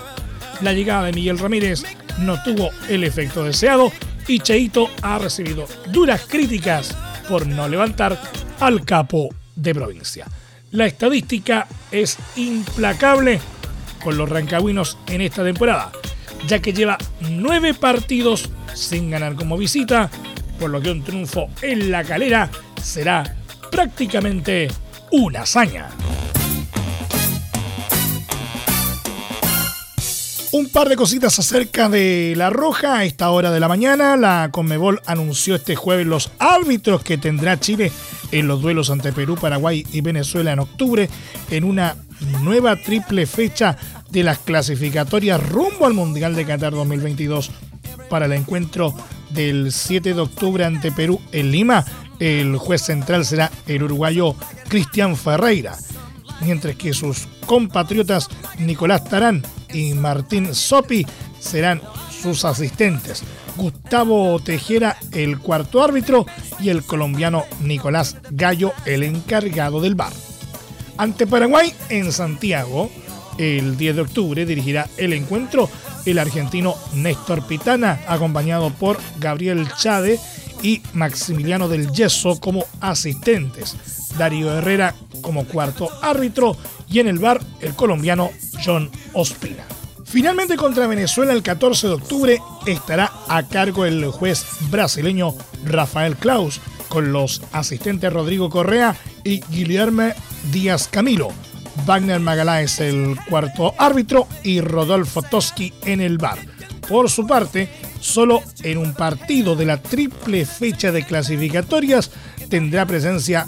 La 0.61 0.73
llegada 0.73 1.05
de 1.05 1.13
Miguel 1.13 1.37
Ramírez 1.37 1.83
no 2.19 2.41
tuvo 2.41 2.71
el 2.89 3.03
efecto 3.03 3.43
deseado 3.43 3.91
y 4.27 4.39
Cheito 4.39 4.89
ha 5.01 5.17
recibido 5.17 5.65
duras 5.91 6.25
críticas 6.27 6.95
por 7.27 7.47
no 7.47 7.67
levantar 7.67 8.19
al 8.59 8.83
capo 8.85 9.29
de 9.55 9.73
provincia. 9.73 10.27
La 10.71 10.85
estadística 10.85 11.67
es 11.91 12.17
implacable 12.35 13.39
con 14.03 14.17
los 14.17 14.29
rancagüinos 14.29 14.97
en 15.07 15.21
esta 15.21 15.43
temporada, 15.43 15.91
ya 16.47 16.59
que 16.59 16.73
lleva 16.73 16.97
nueve 17.21 17.73
partidos 17.73 18.49
sin 18.73 19.09
ganar 19.09 19.35
como 19.35 19.57
visita, 19.57 20.09
por 20.59 20.69
lo 20.69 20.81
que 20.81 20.91
un 20.91 21.03
triunfo 21.03 21.49
en 21.61 21.91
la 21.91 22.03
calera 22.03 22.49
será 22.81 23.35
prácticamente 23.71 24.67
una 25.11 25.41
hazaña. 25.41 25.89
Un 30.57 30.69
par 30.69 30.89
de 30.89 30.95
cositas 30.95 31.37
acerca 31.37 31.87
de 31.87 32.33
La 32.35 32.49
Roja 32.49 32.97
a 32.97 33.05
esta 33.05 33.29
hora 33.29 33.51
de 33.51 33.59
la 33.59 33.67
mañana. 33.67 34.17
La 34.17 34.49
Conmebol 34.51 35.01
anunció 35.05 35.53
este 35.53 35.75
jueves 35.75 36.07
los 36.07 36.31
árbitros 36.39 37.03
que 37.03 37.19
tendrá 37.19 37.59
Chile 37.59 37.91
en 38.31 38.47
los 38.47 38.59
duelos 38.59 38.89
ante 38.89 39.13
Perú, 39.13 39.35
Paraguay 39.39 39.85
y 39.93 40.01
Venezuela 40.01 40.51
en 40.51 40.57
octubre 40.57 41.11
en 41.51 41.63
una 41.63 41.95
nueva 42.41 42.75
triple 42.75 43.27
fecha 43.27 43.77
de 44.09 44.23
las 44.23 44.39
clasificatorias 44.39 45.47
rumbo 45.47 45.85
al 45.85 45.93
Mundial 45.93 46.33
de 46.33 46.47
Qatar 46.47 46.73
2022. 46.73 47.51
Para 48.09 48.25
el 48.25 48.33
encuentro 48.33 48.95
del 49.29 49.71
7 49.71 50.15
de 50.15 50.21
octubre 50.21 50.65
ante 50.65 50.91
Perú 50.91 51.21
en 51.33 51.51
Lima, 51.51 51.85
el 52.17 52.57
juez 52.57 52.81
central 52.81 53.25
será 53.25 53.51
el 53.67 53.83
uruguayo 53.83 54.35
Cristian 54.69 55.17
Ferreira, 55.17 55.77
mientras 56.41 56.75
que 56.77 56.95
sus 56.95 57.27
compatriotas 57.45 58.27
Nicolás 58.57 59.03
Tarán 59.03 59.43
y 59.73 59.93
Martín 59.93 60.53
Sopi 60.53 61.05
serán 61.39 61.81
sus 62.21 62.45
asistentes. 62.45 63.23
Gustavo 63.55 64.39
Tejera, 64.39 64.97
el 65.11 65.39
cuarto 65.39 65.83
árbitro, 65.83 66.25
y 66.59 66.69
el 66.69 66.83
colombiano 66.83 67.45
Nicolás 67.61 68.17
Gallo, 68.31 68.73
el 68.85 69.03
encargado 69.03 69.81
del 69.81 69.95
bar. 69.95 70.13
Ante 70.97 71.27
Paraguay 71.27 71.73
en 71.89 72.11
Santiago, 72.11 72.89
el 73.37 73.77
10 73.77 73.95
de 73.95 74.01
octubre 74.01 74.45
dirigirá 74.45 74.87
el 74.97 75.13
encuentro 75.13 75.69
el 76.05 76.19
argentino 76.19 76.75
Néstor 76.93 77.45
Pitana, 77.45 77.99
acompañado 78.07 78.69
por 78.71 78.97
Gabriel 79.19 79.67
Chade 79.77 80.19
y 80.61 80.81
Maximiliano 80.93 81.67
del 81.67 81.91
Yeso 81.91 82.39
como 82.39 82.65
asistentes, 82.79 83.75
Darío 84.17 84.57
Herrera 84.57 84.95
como 85.21 85.45
cuarto 85.45 85.89
árbitro 86.01 86.57
y 86.89 86.99
en 86.99 87.07
el 87.07 87.19
bar 87.19 87.41
el 87.61 87.73
colombiano 87.73 88.31
John 88.63 88.89
Ospina. 89.13 89.65
Finalmente 90.05 90.55
contra 90.55 90.87
Venezuela 90.87 91.33
el 91.33 91.43
14 91.43 91.87
de 91.87 91.93
octubre 91.93 92.41
estará 92.65 93.11
a 93.27 93.43
cargo 93.43 93.85
el 93.85 94.05
juez 94.07 94.45
brasileño 94.69 95.35
Rafael 95.65 96.15
Klaus 96.15 96.61
con 96.87 97.11
los 97.11 97.41
asistentes 97.51 98.11
Rodrigo 98.11 98.49
Correa 98.49 98.95
y 99.23 99.41
Guillermo 99.49 100.13
Díaz 100.51 100.87
Camilo. 100.87 101.29
Wagner 101.85 102.21
es 102.61 102.79
el 102.79 103.17
cuarto 103.29 103.73
árbitro 103.77 104.27
y 104.43 104.61
Rodolfo 104.61 105.21
Toski 105.21 105.73
en 105.85 106.01
el 106.01 106.17
bar. 106.17 106.39
Por 106.87 107.09
su 107.09 107.27
parte, 107.27 107.69
solo 107.99 108.41
en 108.63 108.77
un 108.77 108.93
partido 108.93 109.55
de 109.55 109.65
la 109.65 109.81
triple 109.81 110.45
fecha 110.45 110.91
de 110.91 111.03
clasificatorias 111.05 112.11
tendrá 112.49 112.85
presencia 112.85 113.45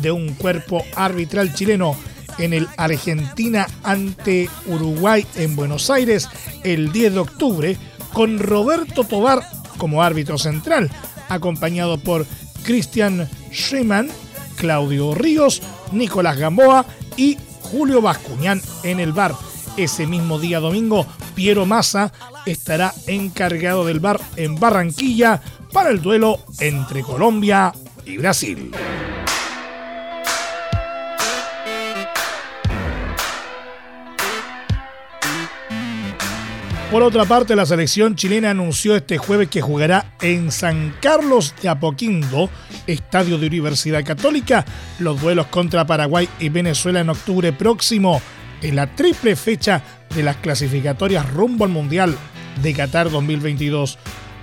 de 0.00 0.10
un 0.10 0.34
cuerpo 0.34 0.84
arbitral 0.96 1.54
chileno 1.54 1.96
en 2.38 2.52
el 2.52 2.68
Argentina 2.76 3.66
ante 3.82 4.48
Uruguay 4.66 5.26
en 5.36 5.56
Buenos 5.56 5.90
Aires 5.90 6.28
el 6.64 6.92
10 6.92 7.14
de 7.14 7.18
octubre 7.18 7.76
con 8.12 8.38
Roberto 8.38 9.04
Tobar 9.04 9.42
como 9.76 10.02
árbitro 10.02 10.38
central, 10.38 10.90
acompañado 11.28 11.98
por 11.98 12.26
Cristian 12.64 13.28
Schiemann, 13.52 14.08
Claudio 14.56 15.14
Ríos, 15.14 15.62
Nicolás 15.92 16.36
Gamboa 16.36 16.84
y 17.16 17.38
Julio 17.62 18.00
Bascuñán 18.02 18.60
en 18.82 19.00
el 19.00 19.12
bar. 19.12 19.34
Ese 19.76 20.06
mismo 20.06 20.40
día 20.40 20.58
domingo, 20.58 21.06
Piero 21.34 21.64
Massa 21.64 22.12
estará 22.46 22.92
encargado 23.06 23.84
del 23.84 24.00
bar 24.00 24.20
en 24.36 24.56
Barranquilla 24.56 25.40
para 25.72 25.90
el 25.90 26.02
duelo 26.02 26.40
entre 26.58 27.02
Colombia 27.02 27.72
y 28.04 28.16
Brasil. 28.16 28.72
Por 36.90 37.02
otra 37.02 37.26
parte, 37.26 37.54
la 37.54 37.66
selección 37.66 38.16
chilena 38.16 38.50
anunció 38.50 38.96
este 38.96 39.18
jueves 39.18 39.48
que 39.50 39.60
jugará 39.60 40.14
en 40.22 40.50
San 40.50 40.94
Carlos 41.02 41.54
de 41.60 41.68
Apoquindo, 41.68 42.48
estadio 42.86 43.36
de 43.36 43.46
Universidad 43.46 44.02
Católica, 44.02 44.64
los 44.98 45.20
duelos 45.20 45.48
contra 45.48 45.86
Paraguay 45.86 46.26
y 46.38 46.48
Venezuela 46.48 47.00
en 47.00 47.10
octubre 47.10 47.52
próximo, 47.52 48.22
en 48.62 48.74
la 48.74 48.86
triple 48.94 49.36
fecha 49.36 49.82
de 50.14 50.22
las 50.22 50.36
clasificatorias 50.36 51.30
rumbo 51.30 51.66
al 51.66 51.70
Mundial 51.72 52.16
de 52.62 52.72
Qatar 52.72 53.10
2022. 53.10 53.98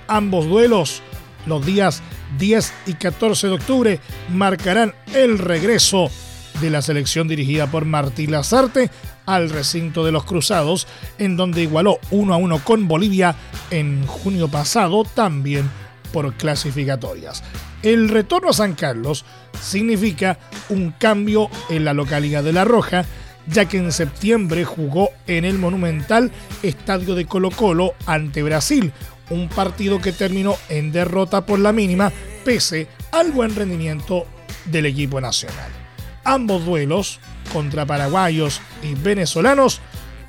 Ambos 0.06 0.46
duelos, 0.46 1.02
los 1.46 1.66
días 1.66 2.00
10 2.38 2.72
y 2.86 2.94
14 2.94 3.48
de 3.48 3.54
octubre, 3.54 4.00
marcarán 4.32 4.94
el 5.14 5.40
regreso 5.40 6.12
de 6.60 6.70
la 6.70 6.80
selección 6.80 7.26
dirigida 7.26 7.66
por 7.66 7.86
Martí 7.86 8.28
Lazarte 8.28 8.88
al 9.26 9.50
recinto 9.50 10.04
de 10.04 10.12
los 10.12 10.24
Cruzados, 10.24 10.86
en 11.18 11.36
donde 11.36 11.62
igualó 11.62 11.98
1 12.10 12.32
a 12.32 12.36
1 12.36 12.64
con 12.64 12.88
Bolivia 12.88 13.36
en 13.70 14.06
junio 14.06 14.48
pasado, 14.48 15.04
también 15.04 15.68
por 16.12 16.32
clasificatorias. 16.34 17.42
El 17.82 18.08
retorno 18.08 18.50
a 18.50 18.54
San 18.54 18.74
Carlos 18.74 19.24
significa 19.60 20.38
un 20.68 20.92
cambio 20.92 21.50
en 21.68 21.84
la 21.84 21.92
localidad 21.92 22.42
de 22.42 22.52
La 22.52 22.64
Roja, 22.64 23.04
ya 23.46 23.66
que 23.66 23.78
en 23.78 23.92
septiembre 23.92 24.64
jugó 24.64 25.10
en 25.26 25.44
el 25.44 25.58
monumental 25.58 26.32
Estadio 26.62 27.14
de 27.14 27.26
Colo 27.26 27.50
Colo 27.50 27.94
ante 28.06 28.42
Brasil, 28.42 28.92
un 29.30 29.48
partido 29.48 30.00
que 30.00 30.12
terminó 30.12 30.56
en 30.68 30.92
derrota 30.92 31.46
por 31.46 31.58
la 31.58 31.72
mínima 31.72 32.12
pese 32.44 32.88
al 33.12 33.32
buen 33.32 33.54
rendimiento 33.54 34.26
del 34.66 34.86
equipo 34.86 35.20
nacional. 35.20 35.85
Ambos 36.26 36.64
duelos 36.64 37.20
contra 37.52 37.86
paraguayos 37.86 38.60
y 38.82 38.94
venezolanos 38.94 39.80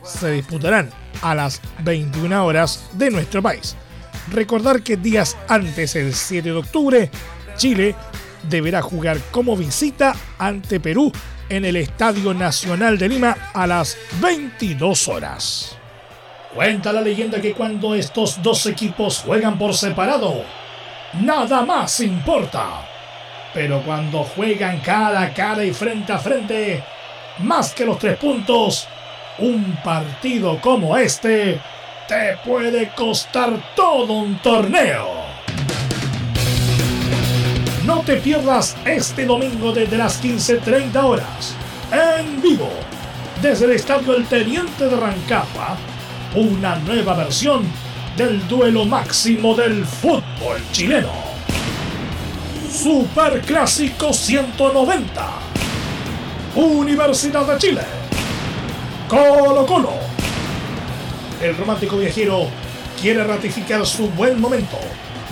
se 0.04 0.32
disputarán 0.32 0.92
a 1.24 1.34
las 1.34 1.60
21 1.84 2.46
horas 2.46 2.88
de 2.94 3.10
nuestro 3.10 3.42
país. 3.42 3.76
Recordar 4.32 4.84
que 4.84 4.96
días 4.96 5.36
antes, 5.48 5.96
el 5.96 6.14
7 6.14 6.50
de 6.50 6.56
octubre, 6.56 7.12
Chile 7.56 7.96
deberá 8.48 8.84
jugar 8.84 9.18
como 9.32 9.58
visita 9.58 10.16
ante 10.38 10.80
Perú 10.80 11.12
en 11.50 11.66
el 11.66 11.76
Estadio 11.78 12.32
Nacional 12.34 13.00
de 13.00 13.10
Lima 13.10 13.36
a 13.52 13.66
las 13.66 13.98
22 14.22 15.08
horas. 15.08 15.78
Cuenta 16.54 16.94
la 16.94 17.02
leyenda 17.02 17.42
que 17.42 17.54
cuando 17.54 17.96
estos 17.96 18.42
dos 18.44 18.68
equipos 18.68 19.24
juegan 19.26 19.58
por 19.58 19.74
separado, 19.74 20.44
nada 21.14 21.66
más 21.66 22.00
importa. 22.02 22.97
Pero 23.58 23.82
cuando 23.82 24.24
juegan 24.24 24.82
cara 24.82 25.20
a 25.20 25.34
cara 25.34 25.66
y 25.66 25.74
frente 25.74 26.14
a 26.14 26.20
frente, 26.20 26.84
más 27.40 27.74
que 27.74 27.86
los 27.86 27.98
tres 27.98 28.16
puntos, 28.16 28.88
un 29.40 29.80
partido 29.84 30.62
como 30.62 30.96
este 30.96 31.60
te 32.08 32.38
puede 32.46 32.90
costar 32.90 33.74
todo 33.76 34.14
un 34.14 34.38
torneo. 34.44 35.08
No 37.84 38.02
te 38.02 38.18
pierdas 38.18 38.78
este 38.86 39.26
domingo 39.26 39.72
desde 39.72 39.98
las 39.98 40.24
15.30 40.24 41.04
horas, 41.04 41.56
en 41.92 42.40
vivo, 42.40 42.70
desde 43.42 43.66
el 43.66 43.72
Estadio 43.72 44.18
El 44.18 44.28
Teniente 44.28 44.86
de 44.88 44.96
Rancapa, 44.96 45.78
una 46.36 46.76
nueva 46.76 47.16
versión 47.16 47.64
del 48.18 48.48
duelo 48.48 48.86
máximo 48.86 49.56
del 49.56 49.84
fútbol 49.84 50.62
chileno. 50.72 51.27
Super 52.78 53.42
Clásico 53.42 54.14
190. 54.14 55.30
Universidad 56.54 57.48
de 57.48 57.58
Chile. 57.58 57.82
Colo 59.08 59.66
Colo. 59.66 59.94
el 61.42 61.58
romántico 61.58 61.98
viajero 61.98 62.46
quiere 63.02 63.24
ratificar 63.24 63.84
su 63.84 64.10
buen 64.12 64.40
momento, 64.40 64.78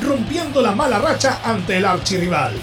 rompiendo 0.02 0.60
la 0.60 0.72
mala 0.72 0.98
racha 0.98 1.42
ante 1.44 1.78
el 1.78 1.86
archirrival. 1.86 2.54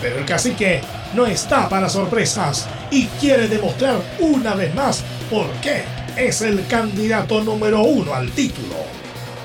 Pero 0.00 0.16
el 0.20 0.24
cacique 0.24 0.80
no 1.12 1.26
está 1.26 1.68
para 1.68 1.90
sorpresas 1.90 2.66
y 2.90 3.08
quiere 3.20 3.46
demostrar 3.46 4.00
una 4.20 4.54
vez 4.54 4.74
más 4.74 5.04
por 5.28 5.48
qué 5.60 5.84
es 6.16 6.40
el 6.40 6.66
candidato 6.66 7.44
número 7.44 7.82
uno 7.82 8.14
al 8.14 8.30
título. 8.30 8.76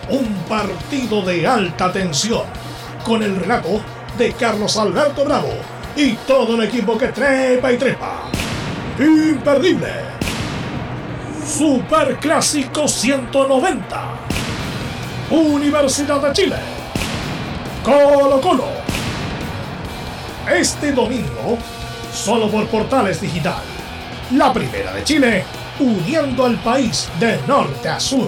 Un 0.10 0.34
partido 0.48 1.22
de 1.22 1.46
alta 1.46 1.92
tensión, 1.92 2.46
con 3.04 3.24
el 3.24 3.36
relato 3.36 3.82
de 4.17 4.31
Carlos 4.34 4.77
Alberto 4.77 5.25
Bravo 5.25 5.53
y 5.95 6.13
todo 6.27 6.55
el 6.55 6.67
equipo 6.67 6.98
que 6.98 7.07
trepa 7.10 7.72
y 7.72 7.77
trepa. 7.77 8.24
Imperdible. 9.00 9.91
Super 11.45 12.17
Clásico 12.17 12.88
190. 12.88 14.03
Universidad 15.29 16.22
de 16.22 16.34
Chile. 16.34 16.55
Colo 17.84 18.39
Colo. 18.41 18.67
Este 20.51 20.91
domingo, 20.91 21.57
solo 22.13 22.50
por 22.50 22.67
Portales 22.67 23.19
Digital. 23.22 23.63
La 24.31 24.53
primera 24.53 24.93
de 24.93 25.03
Chile, 25.03 25.43
uniendo 25.79 26.45
al 26.45 26.55
país 26.57 27.10
de 27.19 27.39
norte 27.48 27.89
a 27.89 28.00
sur. 28.00 28.27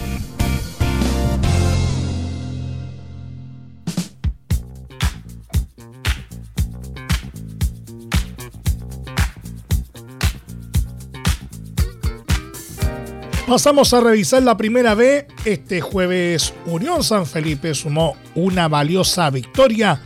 Pasamos 13.51 13.93
a 13.93 13.99
revisar 13.99 14.41
la 14.43 14.55
primera 14.55 14.95
B. 14.95 15.27
Este 15.43 15.81
jueves 15.81 16.53
Unión 16.67 17.03
San 17.03 17.25
Felipe 17.25 17.75
sumó 17.75 18.15
una 18.33 18.69
valiosa 18.69 19.29
victoria 19.29 20.01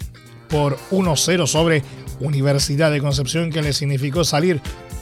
por 0.49 0.79
1-0 0.89 1.45
sobre 1.45 1.83
Universidad 2.19 2.89
de 2.89 3.01
Concepción 3.01 3.51
que 3.51 3.61
le 3.61 3.73
significó 3.73 4.23
salir 4.23 4.59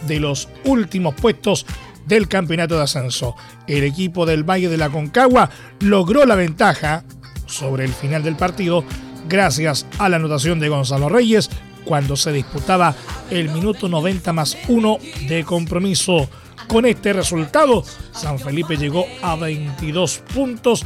de 0.10 0.20
los 0.20 0.50
últimos 0.66 1.16
puestos 1.16 1.66
del 2.06 2.28
campeonato 2.28 2.76
de 2.76 2.84
ascenso. 2.84 3.34
El 3.66 3.86
equipo 3.86 4.26
del 4.26 4.44
Valle 4.44 4.68
de 4.68 4.78
la 4.78 4.90
Concagua 4.90 5.50
logró 5.80 6.26
la 6.26 6.36
ventaja 6.36 7.06
sobre 7.46 7.86
el 7.86 7.94
final 7.94 8.24
del 8.24 8.36
partido 8.36 8.84
gracias 9.30 9.86
a 10.00 10.10
la 10.10 10.18
anotación 10.18 10.60
de 10.60 10.68
Gonzalo 10.68 11.08
Reyes 11.08 11.50
cuando 11.86 12.18
se 12.18 12.34
disputaba 12.34 12.94
el 13.30 13.48
minuto 13.52 13.88
90 13.88 14.34
más 14.34 14.58
1 14.68 14.98
de 15.30 15.46
compromiso. 15.46 16.30
Con 16.68 16.86
este 16.86 17.14
resultado, 17.14 17.84
San 18.12 18.40
Felipe 18.40 18.78
llegó 18.78 19.06
a 19.22 19.36
22 19.36 20.18
puntos 20.34 20.86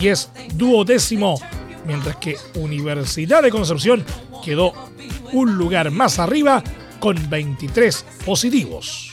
y 0.00 0.08
es 0.08 0.30
duodécimo, 0.54 1.40
mientras 1.86 2.16
que 2.16 2.36
Universidad 2.54 3.42
de 3.42 3.50
Concepción 3.50 4.04
quedó 4.44 4.72
un 5.32 5.56
lugar 5.56 5.90
más 5.90 6.18
arriba 6.18 6.62
con 6.98 7.28
23 7.28 8.04
positivos. 8.24 9.12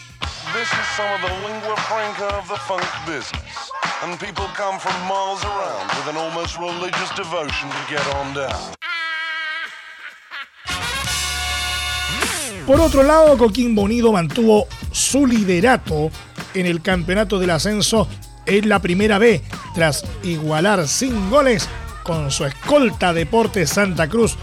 Por 12.65 12.79
otro 12.79 13.03
lado, 13.03 13.37
Coquimbo 13.37 13.83
Unido 13.83 14.11
mantuvo 14.11 14.67
su 14.91 15.27
liderato 15.27 16.09
en 16.55 16.65
el 16.65 16.81
campeonato 16.81 17.37
del 17.37 17.51
ascenso 17.51 18.07
en 18.47 18.69
la 18.69 18.79
primera 18.79 19.19
B, 19.19 19.43
tras 19.75 20.03
igualar 20.23 20.87
sin 20.87 21.29
goles 21.29 21.69
con 22.01 22.31
su 22.31 22.43
escolta 22.45 23.13
Deportes 23.13 23.69
Santa 23.69 24.07
Cruz 24.07 24.35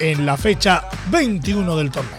en 0.00 0.26
la 0.26 0.36
fecha 0.36 0.88
21 1.10 1.76
del 1.76 1.92
torneo. 1.92 2.18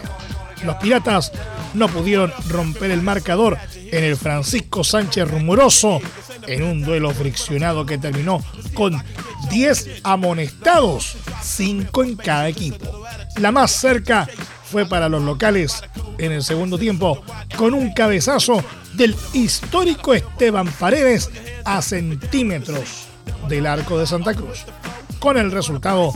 Los 0.64 0.76
Piratas 0.76 1.30
no 1.74 1.88
pudieron 1.88 2.32
romper 2.48 2.90
el 2.90 3.02
marcador 3.02 3.58
en 3.74 4.04
el 4.04 4.16
Francisco 4.16 4.82
Sánchez 4.82 5.30
Rumoroso 5.30 6.00
en 6.46 6.62
un 6.62 6.82
duelo 6.82 7.10
friccionado 7.10 7.84
que 7.84 7.98
terminó 7.98 8.42
con 8.72 9.02
10 9.50 10.00
amonestados, 10.04 11.16
5 11.42 12.04
en 12.04 12.16
cada 12.16 12.48
equipo. 12.48 13.04
La 13.36 13.52
más 13.52 13.72
cerca 13.72 14.26
fue 14.70 14.86
para 14.86 15.08
los 15.08 15.22
locales 15.22 15.82
en 16.18 16.32
el 16.32 16.42
segundo 16.42 16.78
tiempo 16.78 17.22
con 17.56 17.74
un 17.74 17.92
cabezazo 17.92 18.62
del 18.94 19.16
histórico 19.32 20.14
Esteban 20.14 20.68
Paredes 20.68 21.30
a 21.64 21.82
centímetros 21.82 23.06
del 23.48 23.66
arco 23.66 23.98
de 23.98 24.06
Santa 24.06 24.34
Cruz. 24.34 24.64
Con 25.18 25.36
el 25.36 25.50
resultado, 25.50 26.14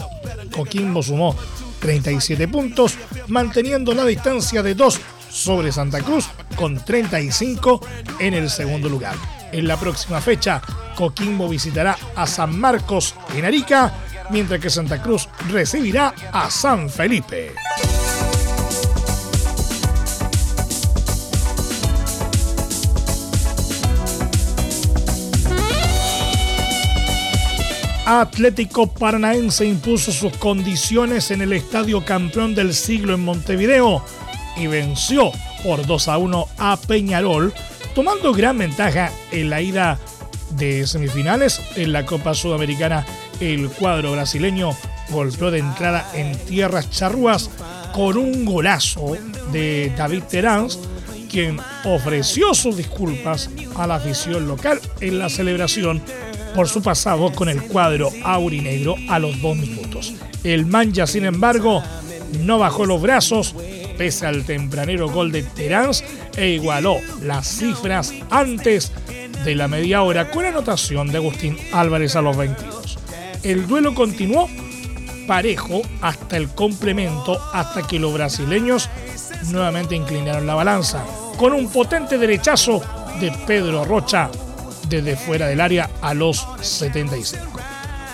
Coquimbo 0.55 1.03
sumó 1.03 1.37
37 1.81 2.49
puntos, 2.49 2.97
manteniendo 3.29 3.93
la 3.93 4.05
distancia 4.05 4.63
de 4.63 4.75
2 4.75 5.01
sobre 5.29 5.73
Santa 5.73 6.01
Cruz 6.01 6.29
con 6.57 6.83
35 6.83 7.81
en 8.21 8.35
el 8.35 8.49
segundo 8.49 8.89
lugar. 8.89 9.17
En 9.53 9.67
la 9.67 9.77
próxima 9.77 10.21
fecha, 10.21 10.63
Coquimbo 10.95 11.49
visitará 11.49 11.99
a 12.15 12.27
San 12.27 12.59
Marcos 12.59 13.15
en 13.35 13.45
Arica, 13.45 13.93
mientras 14.31 14.61
que 14.61 14.71
Santa 14.71 15.03
Cruz 15.03 15.29
recibirá 15.51 16.15
a 16.33 16.51
San 16.51 16.89
Felipe. 16.89 17.53
Atlético 28.07 28.87
Paranaense 28.87 29.65
impuso 29.65 30.13
sus 30.13 30.37
condiciones 30.37 31.31
en 31.31 31.41
el 31.41 31.55
Estadio 31.55 32.05
Campeón 32.05 32.55
del 32.55 32.75
Siglo 32.75 33.15
en 33.15 33.25
Montevideo 33.25 34.05
y 34.59 34.67
venció 34.67 35.33
por 35.63 35.87
2 35.87 36.09
a 36.09 36.19
1 36.19 36.49
a 36.59 36.77
Peñarol, 36.77 37.55
tomando 37.95 38.35
gran 38.35 38.59
ventaja 38.59 39.11
en 39.33 39.49
la 39.49 39.63
ida 39.63 39.99
de 40.51 40.87
semifinales 40.87 41.63
en 41.77 41.95
la 41.95 42.05
Copa 42.05 42.35
Sudamericana. 42.35 43.07
El 43.41 43.71
cuadro 43.71 44.13
brasileño 44.13 44.77
golpeó 45.09 45.51
de 45.51 45.61
entrada 45.61 46.07
en 46.13 46.37
tierras 46.45 46.91
charrúas 46.91 47.49
con 47.95 48.19
un 48.19 48.45
golazo 48.45 49.17
de 49.51 49.91
David 49.97 50.25
Terán, 50.25 50.69
quien 51.31 51.59
ofreció 51.85 52.53
sus 52.53 52.77
disculpas 52.77 53.49
a 53.77 53.87
la 53.87 53.95
afición 53.95 54.47
local 54.47 54.79
en 55.01 55.19
la 55.19 55.31
celebración 55.31 56.03
por 56.55 56.69
su 56.69 56.83
pasado 56.83 57.33
con 57.33 57.49
el 57.49 57.63
cuadro 57.63 58.11
aurinegro 58.23 58.95
a 59.09 59.19
los 59.19 59.41
dos 59.41 59.57
minutos. 59.57 60.15
El 60.45 60.67
Manja, 60.67 61.07
sin 61.07 61.25
embargo, 61.25 61.83
no 62.41 62.59
bajó 62.59 62.87
los 62.87 63.03
brazos 63.03 63.55
pese 63.99 64.27
al 64.27 64.45
tempranero 64.45 65.09
gol 65.09 65.33
de 65.33 65.43
Terán 65.43 65.91
e 66.37 66.49
igualó 66.49 66.97
las 67.23 67.47
cifras 67.47 68.13
antes 68.31 68.93
de 69.45 69.55
la 69.55 69.69
media 69.69 70.03
hora 70.03 70.31
con 70.31 70.45
anotación 70.45 71.09
de 71.09 71.19
Agustín 71.19 71.57
Álvarez 71.73 72.17
a 72.17 72.23
los 72.23 72.37
22. 72.37 72.99
El 73.43 73.67
duelo 73.67 73.95
continuó 73.95 74.49
parejo 75.27 75.83
hasta 76.01 76.37
el 76.37 76.49
complemento, 76.49 77.39
hasta 77.53 77.87
que 77.87 77.99
los 77.99 78.13
brasileños 78.13 78.89
nuevamente 79.51 79.95
inclinaron 79.95 80.47
la 80.47 80.55
balanza, 80.55 81.05
con 81.37 81.53
un 81.53 81.69
potente 81.69 82.19
derechazo 82.19 82.83
de 83.21 83.33
Pedro 83.47 83.85
Rocha 83.85 84.31
desde 84.89 85.17
fuera 85.17 85.47
del 85.47 85.61
área 85.61 85.91
a 86.01 86.15
los 86.15 86.47
75. 86.61 87.61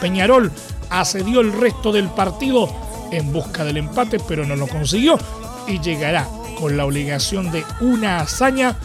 Peñarol 0.00 0.50
accedió 0.88 1.40
el 1.40 1.52
resto 1.52 1.92
del 1.92 2.09
partido 2.09 2.68
en 3.12 3.33
busca 3.33 3.64
del 3.64 3.76
empate, 3.76 4.18
pero 4.26 4.46
no 4.46 4.56
lo 4.56 4.66
consiguió 4.66 5.18
y 5.66 5.80
llegará 5.80 6.26
con 6.59 6.76
la 6.76 6.85
obligación 6.85 7.50
de 7.50 7.64
una 7.80 8.20
hazaña 8.20 8.76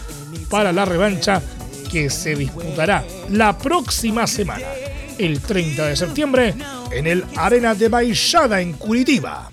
para 0.48 0.72
la 0.72 0.84
revancha 0.84 1.42
que 1.90 2.10
se 2.10 2.34
disputará 2.34 3.04
la 3.30 3.56
próxima 3.56 4.26
semana, 4.26 4.66
el 5.18 5.40
30 5.40 5.86
de 5.86 5.96
septiembre, 5.96 6.54
en 6.90 7.06
el 7.06 7.24
Arena 7.36 7.74
de 7.74 7.88
Baixada 7.88 8.60
en 8.60 8.72
Curitiba. 8.74 9.50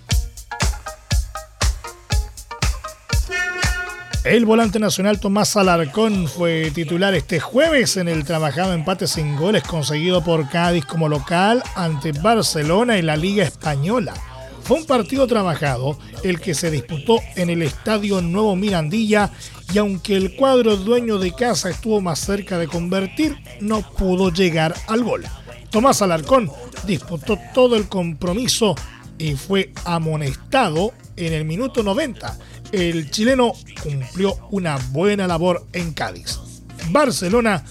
El 4.24 4.46
volante 4.46 4.80
nacional 4.80 5.20
Tomás 5.20 5.58
Alarcón 5.58 6.30
fue 6.30 6.72
titular 6.72 7.14
este 7.14 7.42
jueves 7.42 7.98
en 7.98 8.08
el 8.08 8.24
trabajado 8.24 8.72
empate 8.72 9.06
sin 9.06 9.36
goles 9.36 9.64
conseguido 9.64 10.24
por 10.24 10.48
Cádiz 10.48 10.86
como 10.86 11.10
local 11.10 11.62
ante 11.76 12.14
Barcelona 12.14 12.98
en 12.98 13.08
la 13.08 13.18
Liga 13.18 13.44
Española. 13.44 14.14
Fue 14.64 14.78
un 14.78 14.86
partido 14.86 15.28
trabajado 15.28 16.00
el 16.24 16.40
que 16.40 16.54
se 16.54 16.72
disputó 16.72 17.20
en 17.36 17.50
el 17.50 17.64
Estadio 17.64 18.22
Nuevo 18.22 18.56
Mirandilla 18.56 19.30
y 19.74 19.78
aunque 19.78 20.16
el 20.16 20.38
cuadro 20.38 20.78
dueño 20.78 21.18
de 21.18 21.34
casa 21.34 21.70
estuvo 21.70 22.00
más 22.00 22.20
cerca 22.20 22.58
de 22.58 22.70
convertir, 22.70 23.36
no 23.60 23.82
pudo 23.82 24.32
llegar 24.32 24.74
al 24.88 25.04
gol. 25.04 25.26
Tomás 25.70 26.02
Alarcón 26.02 26.50
disputó 26.88 27.38
todo 27.54 27.76
el 27.76 27.90
compromiso 27.90 28.74
y 29.18 29.36
fue 29.36 29.74
amonestado 29.84 30.94
en 31.18 31.34
el 31.34 31.46
minuto 31.46 31.84
90. 31.84 32.38
El 32.74 33.12
chileno 33.12 33.54
cumplió 33.84 34.36
una 34.50 34.78
buena 34.90 35.28
labor 35.28 35.68
en 35.74 35.94
Cádiz. 35.94 36.40
Barcelona 36.90 37.64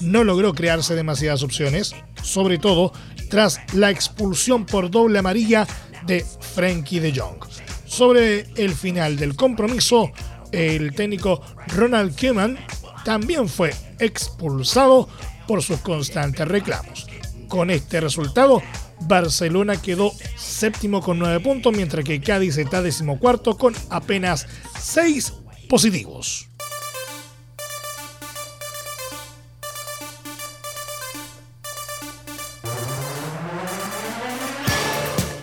no 0.00 0.24
logró 0.24 0.52
crearse 0.52 0.96
demasiadas 0.96 1.44
opciones, 1.44 1.94
sobre 2.24 2.58
todo 2.58 2.92
tras 3.30 3.60
la 3.72 3.92
expulsión 3.92 4.66
por 4.66 4.90
doble 4.90 5.20
amarilla 5.20 5.64
de 6.06 6.26
Frankie 6.40 6.98
de 6.98 7.16
Jong. 7.16 7.38
Sobre 7.86 8.46
el 8.56 8.74
final 8.74 9.16
del 9.16 9.36
compromiso, 9.36 10.10
el 10.50 10.92
técnico 10.92 11.40
Ronald 11.68 12.18
Koeman 12.18 12.58
también 13.04 13.48
fue 13.48 13.72
expulsado 14.00 15.08
por 15.46 15.62
sus 15.62 15.78
constantes 15.82 16.48
reclamos. 16.48 17.06
Con 17.46 17.70
este 17.70 18.00
resultado, 18.00 18.60
Barcelona 19.00 19.80
quedó 19.80 20.12
séptimo 20.36 21.00
con 21.00 21.18
nueve 21.18 21.40
puntos, 21.40 21.72
mientras 21.74 22.04
que 22.04 22.20
Cádiz 22.20 22.58
está 22.58 22.82
decimocuarto 22.82 23.56
con 23.56 23.74
apenas 23.90 24.46
seis 24.78 25.32
positivos. 25.68 26.48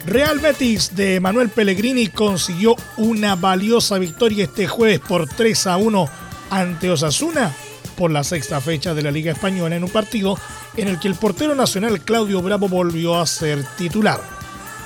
Real 0.06 0.40
Betis 0.40 0.96
de 0.96 1.20
Manuel 1.20 1.50
Pellegrini 1.50 2.08
consiguió 2.10 2.76
una 2.98 3.36
valiosa 3.36 3.98
victoria 3.98 4.44
este 4.44 4.68
jueves 4.68 5.00
por 5.00 5.28
3 5.28 5.68
a 5.68 5.78
1 5.78 6.10
ante 6.52 6.92
Osasuna 6.92 7.56
por 7.98 8.12
la 8.12 8.24
sexta 8.24 8.62
fecha 8.62 8.94
de 8.94 9.02
la 9.02 9.10
Liga 9.10 9.32
Española 9.32 9.76
en 9.76 9.84
un 9.84 9.90
partido 9.90 10.38
en 10.78 10.88
el 10.88 11.00
que 11.00 11.08
el 11.08 11.16
portero 11.16 11.56
nacional 11.56 12.02
Claudio 12.02 12.42
Bravo 12.42 12.68
volvió 12.68 13.20
a 13.20 13.26
ser 13.26 13.64
titular. 13.78 14.20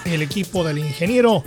El 0.05 0.21
equipo 0.21 0.63
del 0.63 0.77
ingeniero 0.77 1.43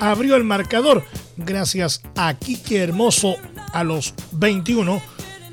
abrió 0.00 0.36
el 0.36 0.44
marcador 0.44 1.04
gracias 1.36 2.02
a 2.16 2.34
Quique 2.34 2.82
Hermoso 2.82 3.36
a 3.72 3.84
los 3.84 4.14
21, 4.32 5.00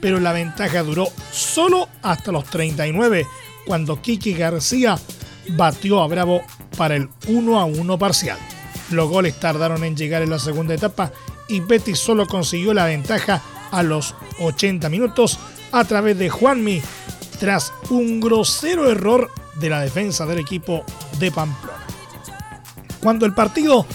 pero 0.01 0.19
la 0.19 0.34
ventaja 0.34 0.84
duró 0.84 1.08
solo 1.32 1.88
hasta 2.01 2.32
los 2.32 2.45
39 2.45 3.25
cuando 3.65 4.01
Quique 4.01 4.34
García 4.34 4.97
batió 5.49 6.01
a 6.01 6.08
Bravo 6.08 6.41
para 6.77 6.95
el 6.95 7.10
1 7.27 7.60
a 7.60 7.65
1 7.65 7.99
parcial. 7.99 8.38
Los 8.91 9.10
goles 9.10 9.39
tardaron 9.39 9.84
en 9.84 9.95
llegar 9.95 10.21
en 10.21 10.29
la 10.29 10.39
segunda 10.39 10.73
etapa 10.73 11.12
y 11.47 11.60
Betis 11.60 11.99
solo 11.99 12.27
consiguió 12.27 12.73
la 12.73 12.86
ventaja 12.86 13.41
a 13.71 13.84
los 13.84 14.15
80 14.39 14.89
minutos 14.89 15.39
a 15.71 15.84
través 15.86 16.17
de 16.17 16.29
Juanmi 16.29 16.82
tras 17.43 17.73
un 17.89 18.21
grosero 18.21 18.89
error 18.89 19.29
de 19.56 19.69
la 19.69 19.82
defensa 19.82 20.25
del 20.25 20.39
equipo 20.39 20.86
de 21.19 21.29
Pamplona. 21.29 21.84
Cuando 23.01 23.25
el 23.25 23.34
partido 23.34 23.86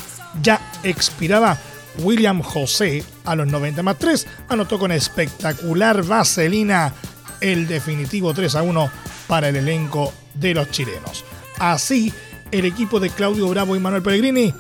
ya 0.43 0.61
expiraba, 0.83 1.57
William 2.01 2.43
José 2.43 3.03
a 3.25 3.35
los 3.35 3.47
90 3.47 3.83
más 3.83 3.99
3 3.99 4.27
anotó 4.51 4.79
con 4.79 4.93
espectacular 4.93 6.03
vaselina 6.03 6.93
el 7.41 7.67
definitivo 7.67 8.35
3 8.35 8.55
a 8.55 8.63
1 8.65 8.91
para 9.27 9.49
el 9.49 9.57
elenco 9.57 10.13
de 10.35 10.53
los 10.53 10.71
chilenos. 10.71 11.25
Así, 11.59 12.13
el 12.51 12.67
equipo 12.67 13.01
de 13.01 13.09
Claudio 13.09 13.49
Bravo 13.49 13.75
y 13.77 13.81
Manuel 13.81 14.03
Pellegrini 14.03 14.53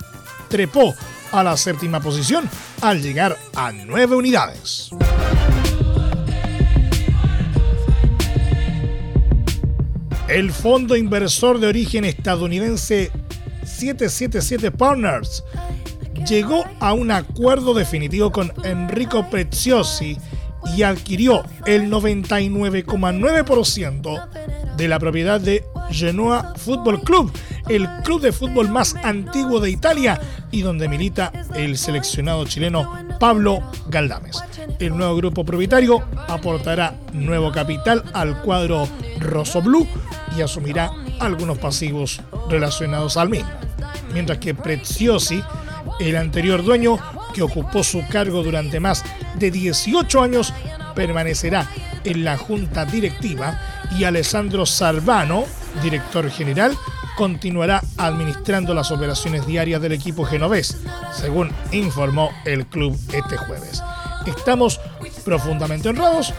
trepó 0.48 0.94
a 1.32 1.44
la 1.44 1.58
séptima 1.58 2.00
posición 2.00 2.48
al 2.80 3.02
llegar 3.02 3.36
a 3.54 3.70
nueve 3.70 4.16
unidades. 4.16 4.88
El 10.28 10.52
fondo 10.52 10.94
inversor 10.94 11.58
de 11.58 11.66
origen 11.68 12.04
estadounidense 12.04 13.10
777 13.64 14.70
Partners 14.70 15.42
llegó 16.28 16.66
a 16.80 16.92
un 16.92 17.10
acuerdo 17.10 17.72
definitivo 17.72 18.30
con 18.30 18.52
Enrico 18.62 19.30
Preziosi 19.30 20.18
y 20.76 20.82
adquirió 20.82 21.44
el 21.64 21.90
99,9% 21.90 24.76
de 24.76 24.88
la 24.88 24.98
propiedad 24.98 25.40
de 25.40 25.64
Genoa 25.90 26.52
Football 26.56 27.00
Club, 27.00 27.32
el 27.70 27.88
club 28.04 28.20
de 28.20 28.32
fútbol 28.32 28.68
más 28.68 28.96
antiguo 29.02 29.60
de 29.60 29.70
Italia 29.70 30.20
y 30.50 30.60
donde 30.60 30.88
milita 30.88 31.32
el 31.54 31.78
seleccionado 31.78 32.44
chileno 32.44 32.92
Pablo 33.18 33.62
Galdames. 33.88 34.42
El 34.78 34.94
nuevo 34.96 35.16
grupo 35.16 35.44
propietario 35.44 36.04
aportará 36.28 36.94
nuevo 37.14 37.50
capital 37.50 38.04
al 38.12 38.42
cuadro 38.42 38.86
Rosso 39.20 39.62
y 40.36 40.42
asumirá 40.42 40.90
algunos 41.20 41.58
pasivos 41.58 42.20
relacionados 42.48 43.16
al 43.16 43.28
mismo. 43.28 43.50
Mientras 44.12 44.38
que 44.38 44.54
Preziosi, 44.54 45.42
el 46.00 46.16
anterior 46.16 46.64
dueño 46.64 46.98
que 47.34 47.42
ocupó 47.42 47.82
su 47.82 48.06
cargo 48.08 48.42
durante 48.42 48.80
más 48.80 49.04
de 49.36 49.50
18 49.50 50.22
años, 50.22 50.52
permanecerá 50.94 51.68
en 52.04 52.24
la 52.24 52.36
junta 52.36 52.84
directiva 52.84 53.60
y 53.96 54.04
Alessandro 54.04 54.66
Salvano, 54.66 55.44
director 55.82 56.30
general, 56.30 56.76
continuará 57.16 57.82
administrando 57.96 58.74
las 58.74 58.90
operaciones 58.90 59.46
diarias 59.46 59.82
del 59.82 59.92
equipo 59.92 60.24
genovés, 60.24 60.78
según 61.12 61.50
informó 61.72 62.30
el 62.44 62.66
club 62.66 62.98
este 63.12 63.36
jueves. 63.36 63.82
Estamos 64.26 64.80
profundamente 65.24 65.88
honrados 65.88 66.32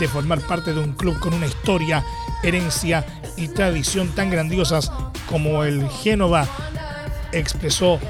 de 0.00 0.08
formar 0.08 0.40
parte 0.40 0.72
de 0.72 0.80
un 0.80 0.94
club 0.94 1.18
con 1.20 1.34
una 1.34 1.46
historia, 1.46 2.04
herencia 2.42 3.04
y 3.36 3.48
tradición 3.48 4.08
tan 4.08 4.30
grandiosas 4.30 4.90
como 5.28 5.62
el 5.62 5.88
Génova, 5.88 6.48
expresó 7.32 8.00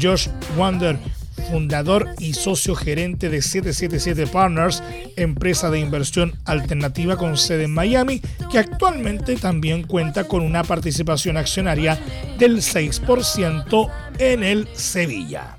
Josh 0.00 0.28
Wander, 0.56 0.98
fundador 1.50 2.08
y 2.18 2.32
socio 2.32 2.74
gerente 2.74 3.28
de 3.28 3.42
777 3.42 4.26
Partners, 4.26 4.82
empresa 5.16 5.70
de 5.70 5.80
inversión 5.80 6.32
alternativa 6.46 7.16
con 7.16 7.36
sede 7.36 7.64
en 7.64 7.74
Miami, 7.74 8.22
que 8.50 8.58
actualmente 8.58 9.36
también 9.36 9.82
cuenta 9.82 10.24
con 10.24 10.42
una 10.42 10.64
participación 10.64 11.36
accionaria 11.36 11.98
del 12.38 12.56
6% 12.56 13.90
en 14.18 14.42
el 14.42 14.66
Sevilla. 14.74 15.56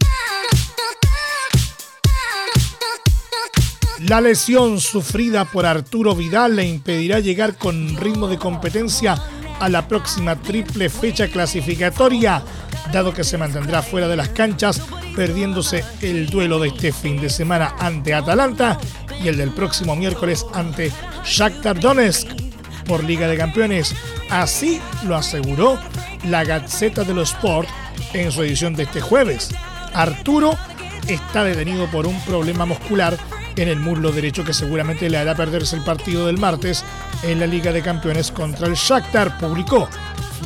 La 4.07 4.21
lesión 4.21 4.79
sufrida 4.79 5.45
por 5.45 5.65
Arturo 5.65 6.13
Vidal 6.13 6.57
le 6.57 6.67
impedirá 6.67 7.19
llegar 7.19 7.57
con 7.57 7.97
ritmo 7.97 8.27
de 8.27 8.37
competencia 8.37 9.15
a 9.59 9.67
la 9.67 9.87
próxima 9.87 10.35
triple 10.35 10.89
fecha 10.89 11.27
clasificatoria, 11.27 12.43
dado 12.93 13.15
que 13.15 13.23
se 13.23 13.39
mantendrá 13.39 13.81
fuera 13.81 14.07
de 14.07 14.15
las 14.15 14.29
canchas, 14.29 14.79
perdiéndose 15.15 15.83
el 16.01 16.27
duelo 16.27 16.59
de 16.59 16.67
este 16.67 16.93
fin 16.93 17.19
de 17.19 17.31
semana 17.31 17.73
ante 17.79 18.13
Atalanta 18.13 18.77
y 19.23 19.27
el 19.27 19.37
del 19.37 19.49
próximo 19.49 19.95
miércoles 19.95 20.45
ante 20.53 20.91
Shakhtar 21.23 21.79
Donetsk 21.79 22.27
por 22.85 23.03
Liga 23.03 23.27
de 23.27 23.37
Campeones. 23.37 23.95
Así 24.29 24.79
lo 25.07 25.15
aseguró 25.15 25.79
la 26.25 26.43
Gaceta 26.43 27.03
de 27.03 27.15
los 27.15 27.31
Sport 27.31 27.67
en 28.13 28.31
su 28.31 28.43
edición 28.43 28.75
de 28.75 28.83
este 28.83 29.01
jueves. 29.01 29.49
Arturo 29.95 30.55
está 31.07 31.43
detenido 31.43 31.87
por 31.87 32.05
un 32.05 32.19
problema 32.21 32.67
muscular 32.67 33.17
en 33.55 33.69
el 33.69 33.79
muslo 33.79 34.11
derecho 34.11 34.43
que 34.43 34.53
seguramente 34.53 35.09
le 35.09 35.17
hará 35.17 35.35
perderse 35.35 35.75
el 35.75 35.83
partido 35.83 36.27
del 36.27 36.37
martes 36.37 36.83
en 37.23 37.39
la 37.39 37.47
Liga 37.47 37.71
de 37.71 37.81
Campeones 37.81 38.31
contra 38.31 38.67
el 38.67 38.75
Shakhtar, 38.75 39.37
publicó. 39.37 39.89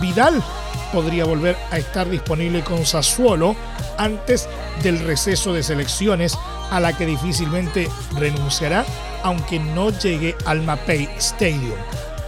Vidal 0.01 0.43
podría 0.91 1.25
volver 1.25 1.55
a 1.71 1.77
estar 1.77 2.09
disponible 2.09 2.63
con 2.63 2.85
Sassuolo 2.85 3.55
antes 3.97 4.47
del 4.83 4.99
receso 4.99 5.53
de 5.53 5.63
selecciones 5.63 6.37
a 6.71 6.79
la 6.79 6.95
que 6.95 7.05
difícilmente 7.05 7.89
renunciará 8.17 8.85
aunque 9.23 9.59
no 9.59 9.89
llegue 9.89 10.35
al 10.45 10.61
Mapei 10.61 11.09
Stadium, 11.17 11.75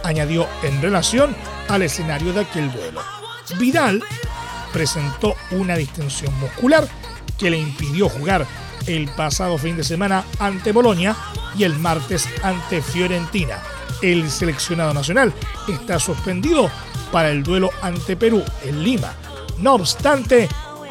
añadió 0.04 0.46
en 0.62 0.82
relación 0.82 1.34
al 1.68 1.82
escenario 1.82 2.32
de 2.32 2.40
aquel 2.40 2.70
duelo. 2.72 3.00
Vidal 3.58 4.02
presentó 4.72 5.34
una 5.52 5.76
distensión 5.76 6.38
muscular 6.38 6.86
que 7.38 7.50
le 7.50 7.58
impidió 7.58 8.08
jugar 8.08 8.46
el 8.86 9.08
pasado 9.08 9.58
fin 9.58 9.76
de 9.76 9.84
semana 9.84 10.24
ante 10.38 10.72
Bolonia 10.72 11.16
y 11.56 11.64
el 11.64 11.78
martes 11.78 12.28
ante 12.42 12.82
Fiorentina. 12.82 13.58
El 14.00 14.30
seleccionado 14.30 14.92
nacional 14.94 15.32
está 15.68 15.98
suspendido 15.98 16.70
para 17.10 17.30
el 17.30 17.42
duelo 17.42 17.70
ante 17.82 18.16
Perú 18.16 18.42
en 18.64 18.82
Lima. 18.82 19.14
No 19.58 19.74
obstante, 19.74 20.48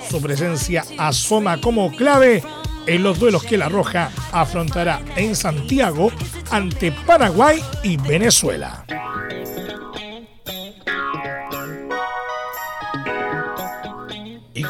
su 0.10 0.22
presencia 0.22 0.86
asoma 0.98 1.60
como 1.60 1.92
clave 1.96 2.44
en 2.86 3.04
los 3.04 3.20
duelos 3.20 3.44
que 3.44 3.58
la 3.58 3.70
Roja 3.70 4.12
afrontará 4.32 5.02
en 5.16 5.36
Santiago 5.36 6.12
ante 6.50 6.92
Paraguay 6.92 7.62
y 7.84 7.98
Venezuela. 7.98 8.86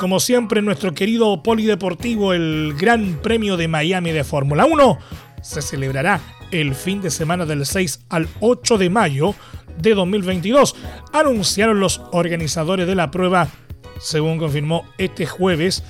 Como 0.02 0.20
siempre, 0.20 0.64
nuestro 0.64 0.96
querido 0.96 1.44
polideportivo, 1.44 2.34
el 2.34 2.74
Gran 2.76 3.20
Premio 3.22 3.56
de 3.56 3.68
Miami 3.68 4.12
de 4.12 4.24
Fórmula 4.24 4.66
1, 4.66 4.98
se 5.44 5.62
celebrará 5.62 6.20
el 6.50 6.74
fin 6.74 7.02
de 7.02 7.12
semana 7.12 7.46
del 7.46 7.68
6 7.68 8.08
al 8.10 8.28
8 8.40 8.80
de 8.80 8.90
mayo 8.90 9.36
de 9.78 9.94
2022, 9.94 10.76
anunciaron 11.14 11.80
los 11.80 12.02
organizadores 12.14 12.88
de 12.88 12.96
la 12.96 13.12
prueba, 13.12 13.50
según 14.00 14.40
confirmó 14.40 14.86
este 14.98 15.28
jueves 15.28 15.84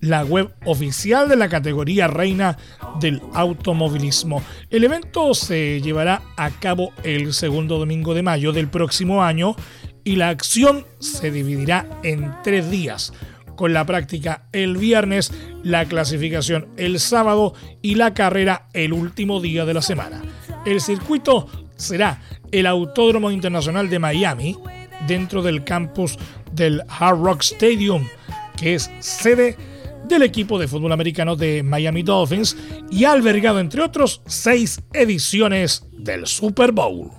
la 0.00 0.24
web 0.24 0.50
oficial 0.64 1.28
de 1.28 1.36
la 1.36 1.50
categoría 1.50 2.06
reina 2.08 2.56
del 3.00 3.20
automovilismo. 3.34 4.42
El 4.70 4.84
evento 4.84 5.34
se 5.34 5.82
llevará 5.82 6.22
a 6.38 6.48
cabo 6.52 6.92
el 7.02 7.34
segundo 7.34 7.76
domingo 7.76 8.14
de 8.14 8.22
mayo 8.22 8.52
del 8.52 8.68
próximo 8.68 9.22
año 9.22 9.56
y 10.04 10.16
la 10.16 10.30
acción 10.30 10.86
se 11.00 11.30
dividirá 11.30 11.86
en 12.02 12.32
tres 12.42 12.70
días, 12.70 13.12
con 13.58 13.72
la 13.72 13.84
práctica 13.84 14.44
el 14.52 14.76
viernes, 14.76 15.32
la 15.64 15.84
clasificación 15.84 16.68
el 16.76 17.00
sábado 17.00 17.54
y 17.82 17.96
la 17.96 18.14
carrera 18.14 18.68
el 18.72 18.92
último 18.92 19.40
día 19.40 19.64
de 19.64 19.74
la 19.74 19.82
semana. 19.82 20.22
El 20.64 20.80
circuito 20.80 21.48
será 21.74 22.22
el 22.52 22.66
Autódromo 22.66 23.32
Internacional 23.32 23.90
de 23.90 23.98
Miami, 23.98 24.56
dentro 25.08 25.42
del 25.42 25.64
campus 25.64 26.16
del 26.52 26.84
Hard 26.88 27.20
Rock 27.20 27.42
Stadium, 27.42 28.06
que 28.56 28.76
es 28.76 28.92
sede 29.00 29.56
del 30.06 30.22
equipo 30.22 30.56
de 30.60 30.68
fútbol 30.68 30.92
americano 30.92 31.34
de 31.34 31.64
Miami 31.64 32.04
Dolphins 32.04 32.56
y 32.92 33.06
ha 33.06 33.12
albergado, 33.12 33.58
entre 33.58 33.82
otros, 33.82 34.22
seis 34.26 34.80
ediciones 34.92 35.84
del 35.98 36.28
Super 36.28 36.70
Bowl. 36.70 37.10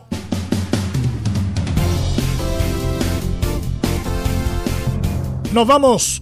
Nos 5.52 5.68
vamos. 5.68 6.22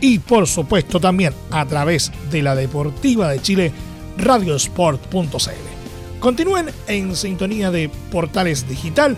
y 0.00 0.18
por 0.18 0.46
supuesto 0.46 1.00
también 1.00 1.34
a 1.50 1.64
través 1.66 2.10
de 2.30 2.42
la 2.42 2.54
Deportiva 2.54 3.28
de 3.28 3.40
Chile, 3.42 3.72
radiosport.cl. 4.18 5.70
Continúen 6.20 6.70
en 6.86 7.16
sintonía 7.16 7.70
de 7.70 7.90
Portales 8.10 8.68
Digital 8.68 9.16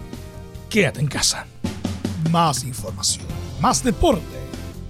quédate 0.69 0.99
en 1.01 1.07
casa. 1.07 1.47
Más 2.31 2.65
información, 2.65 3.27
más 3.61 3.85
deporte. 3.85 4.36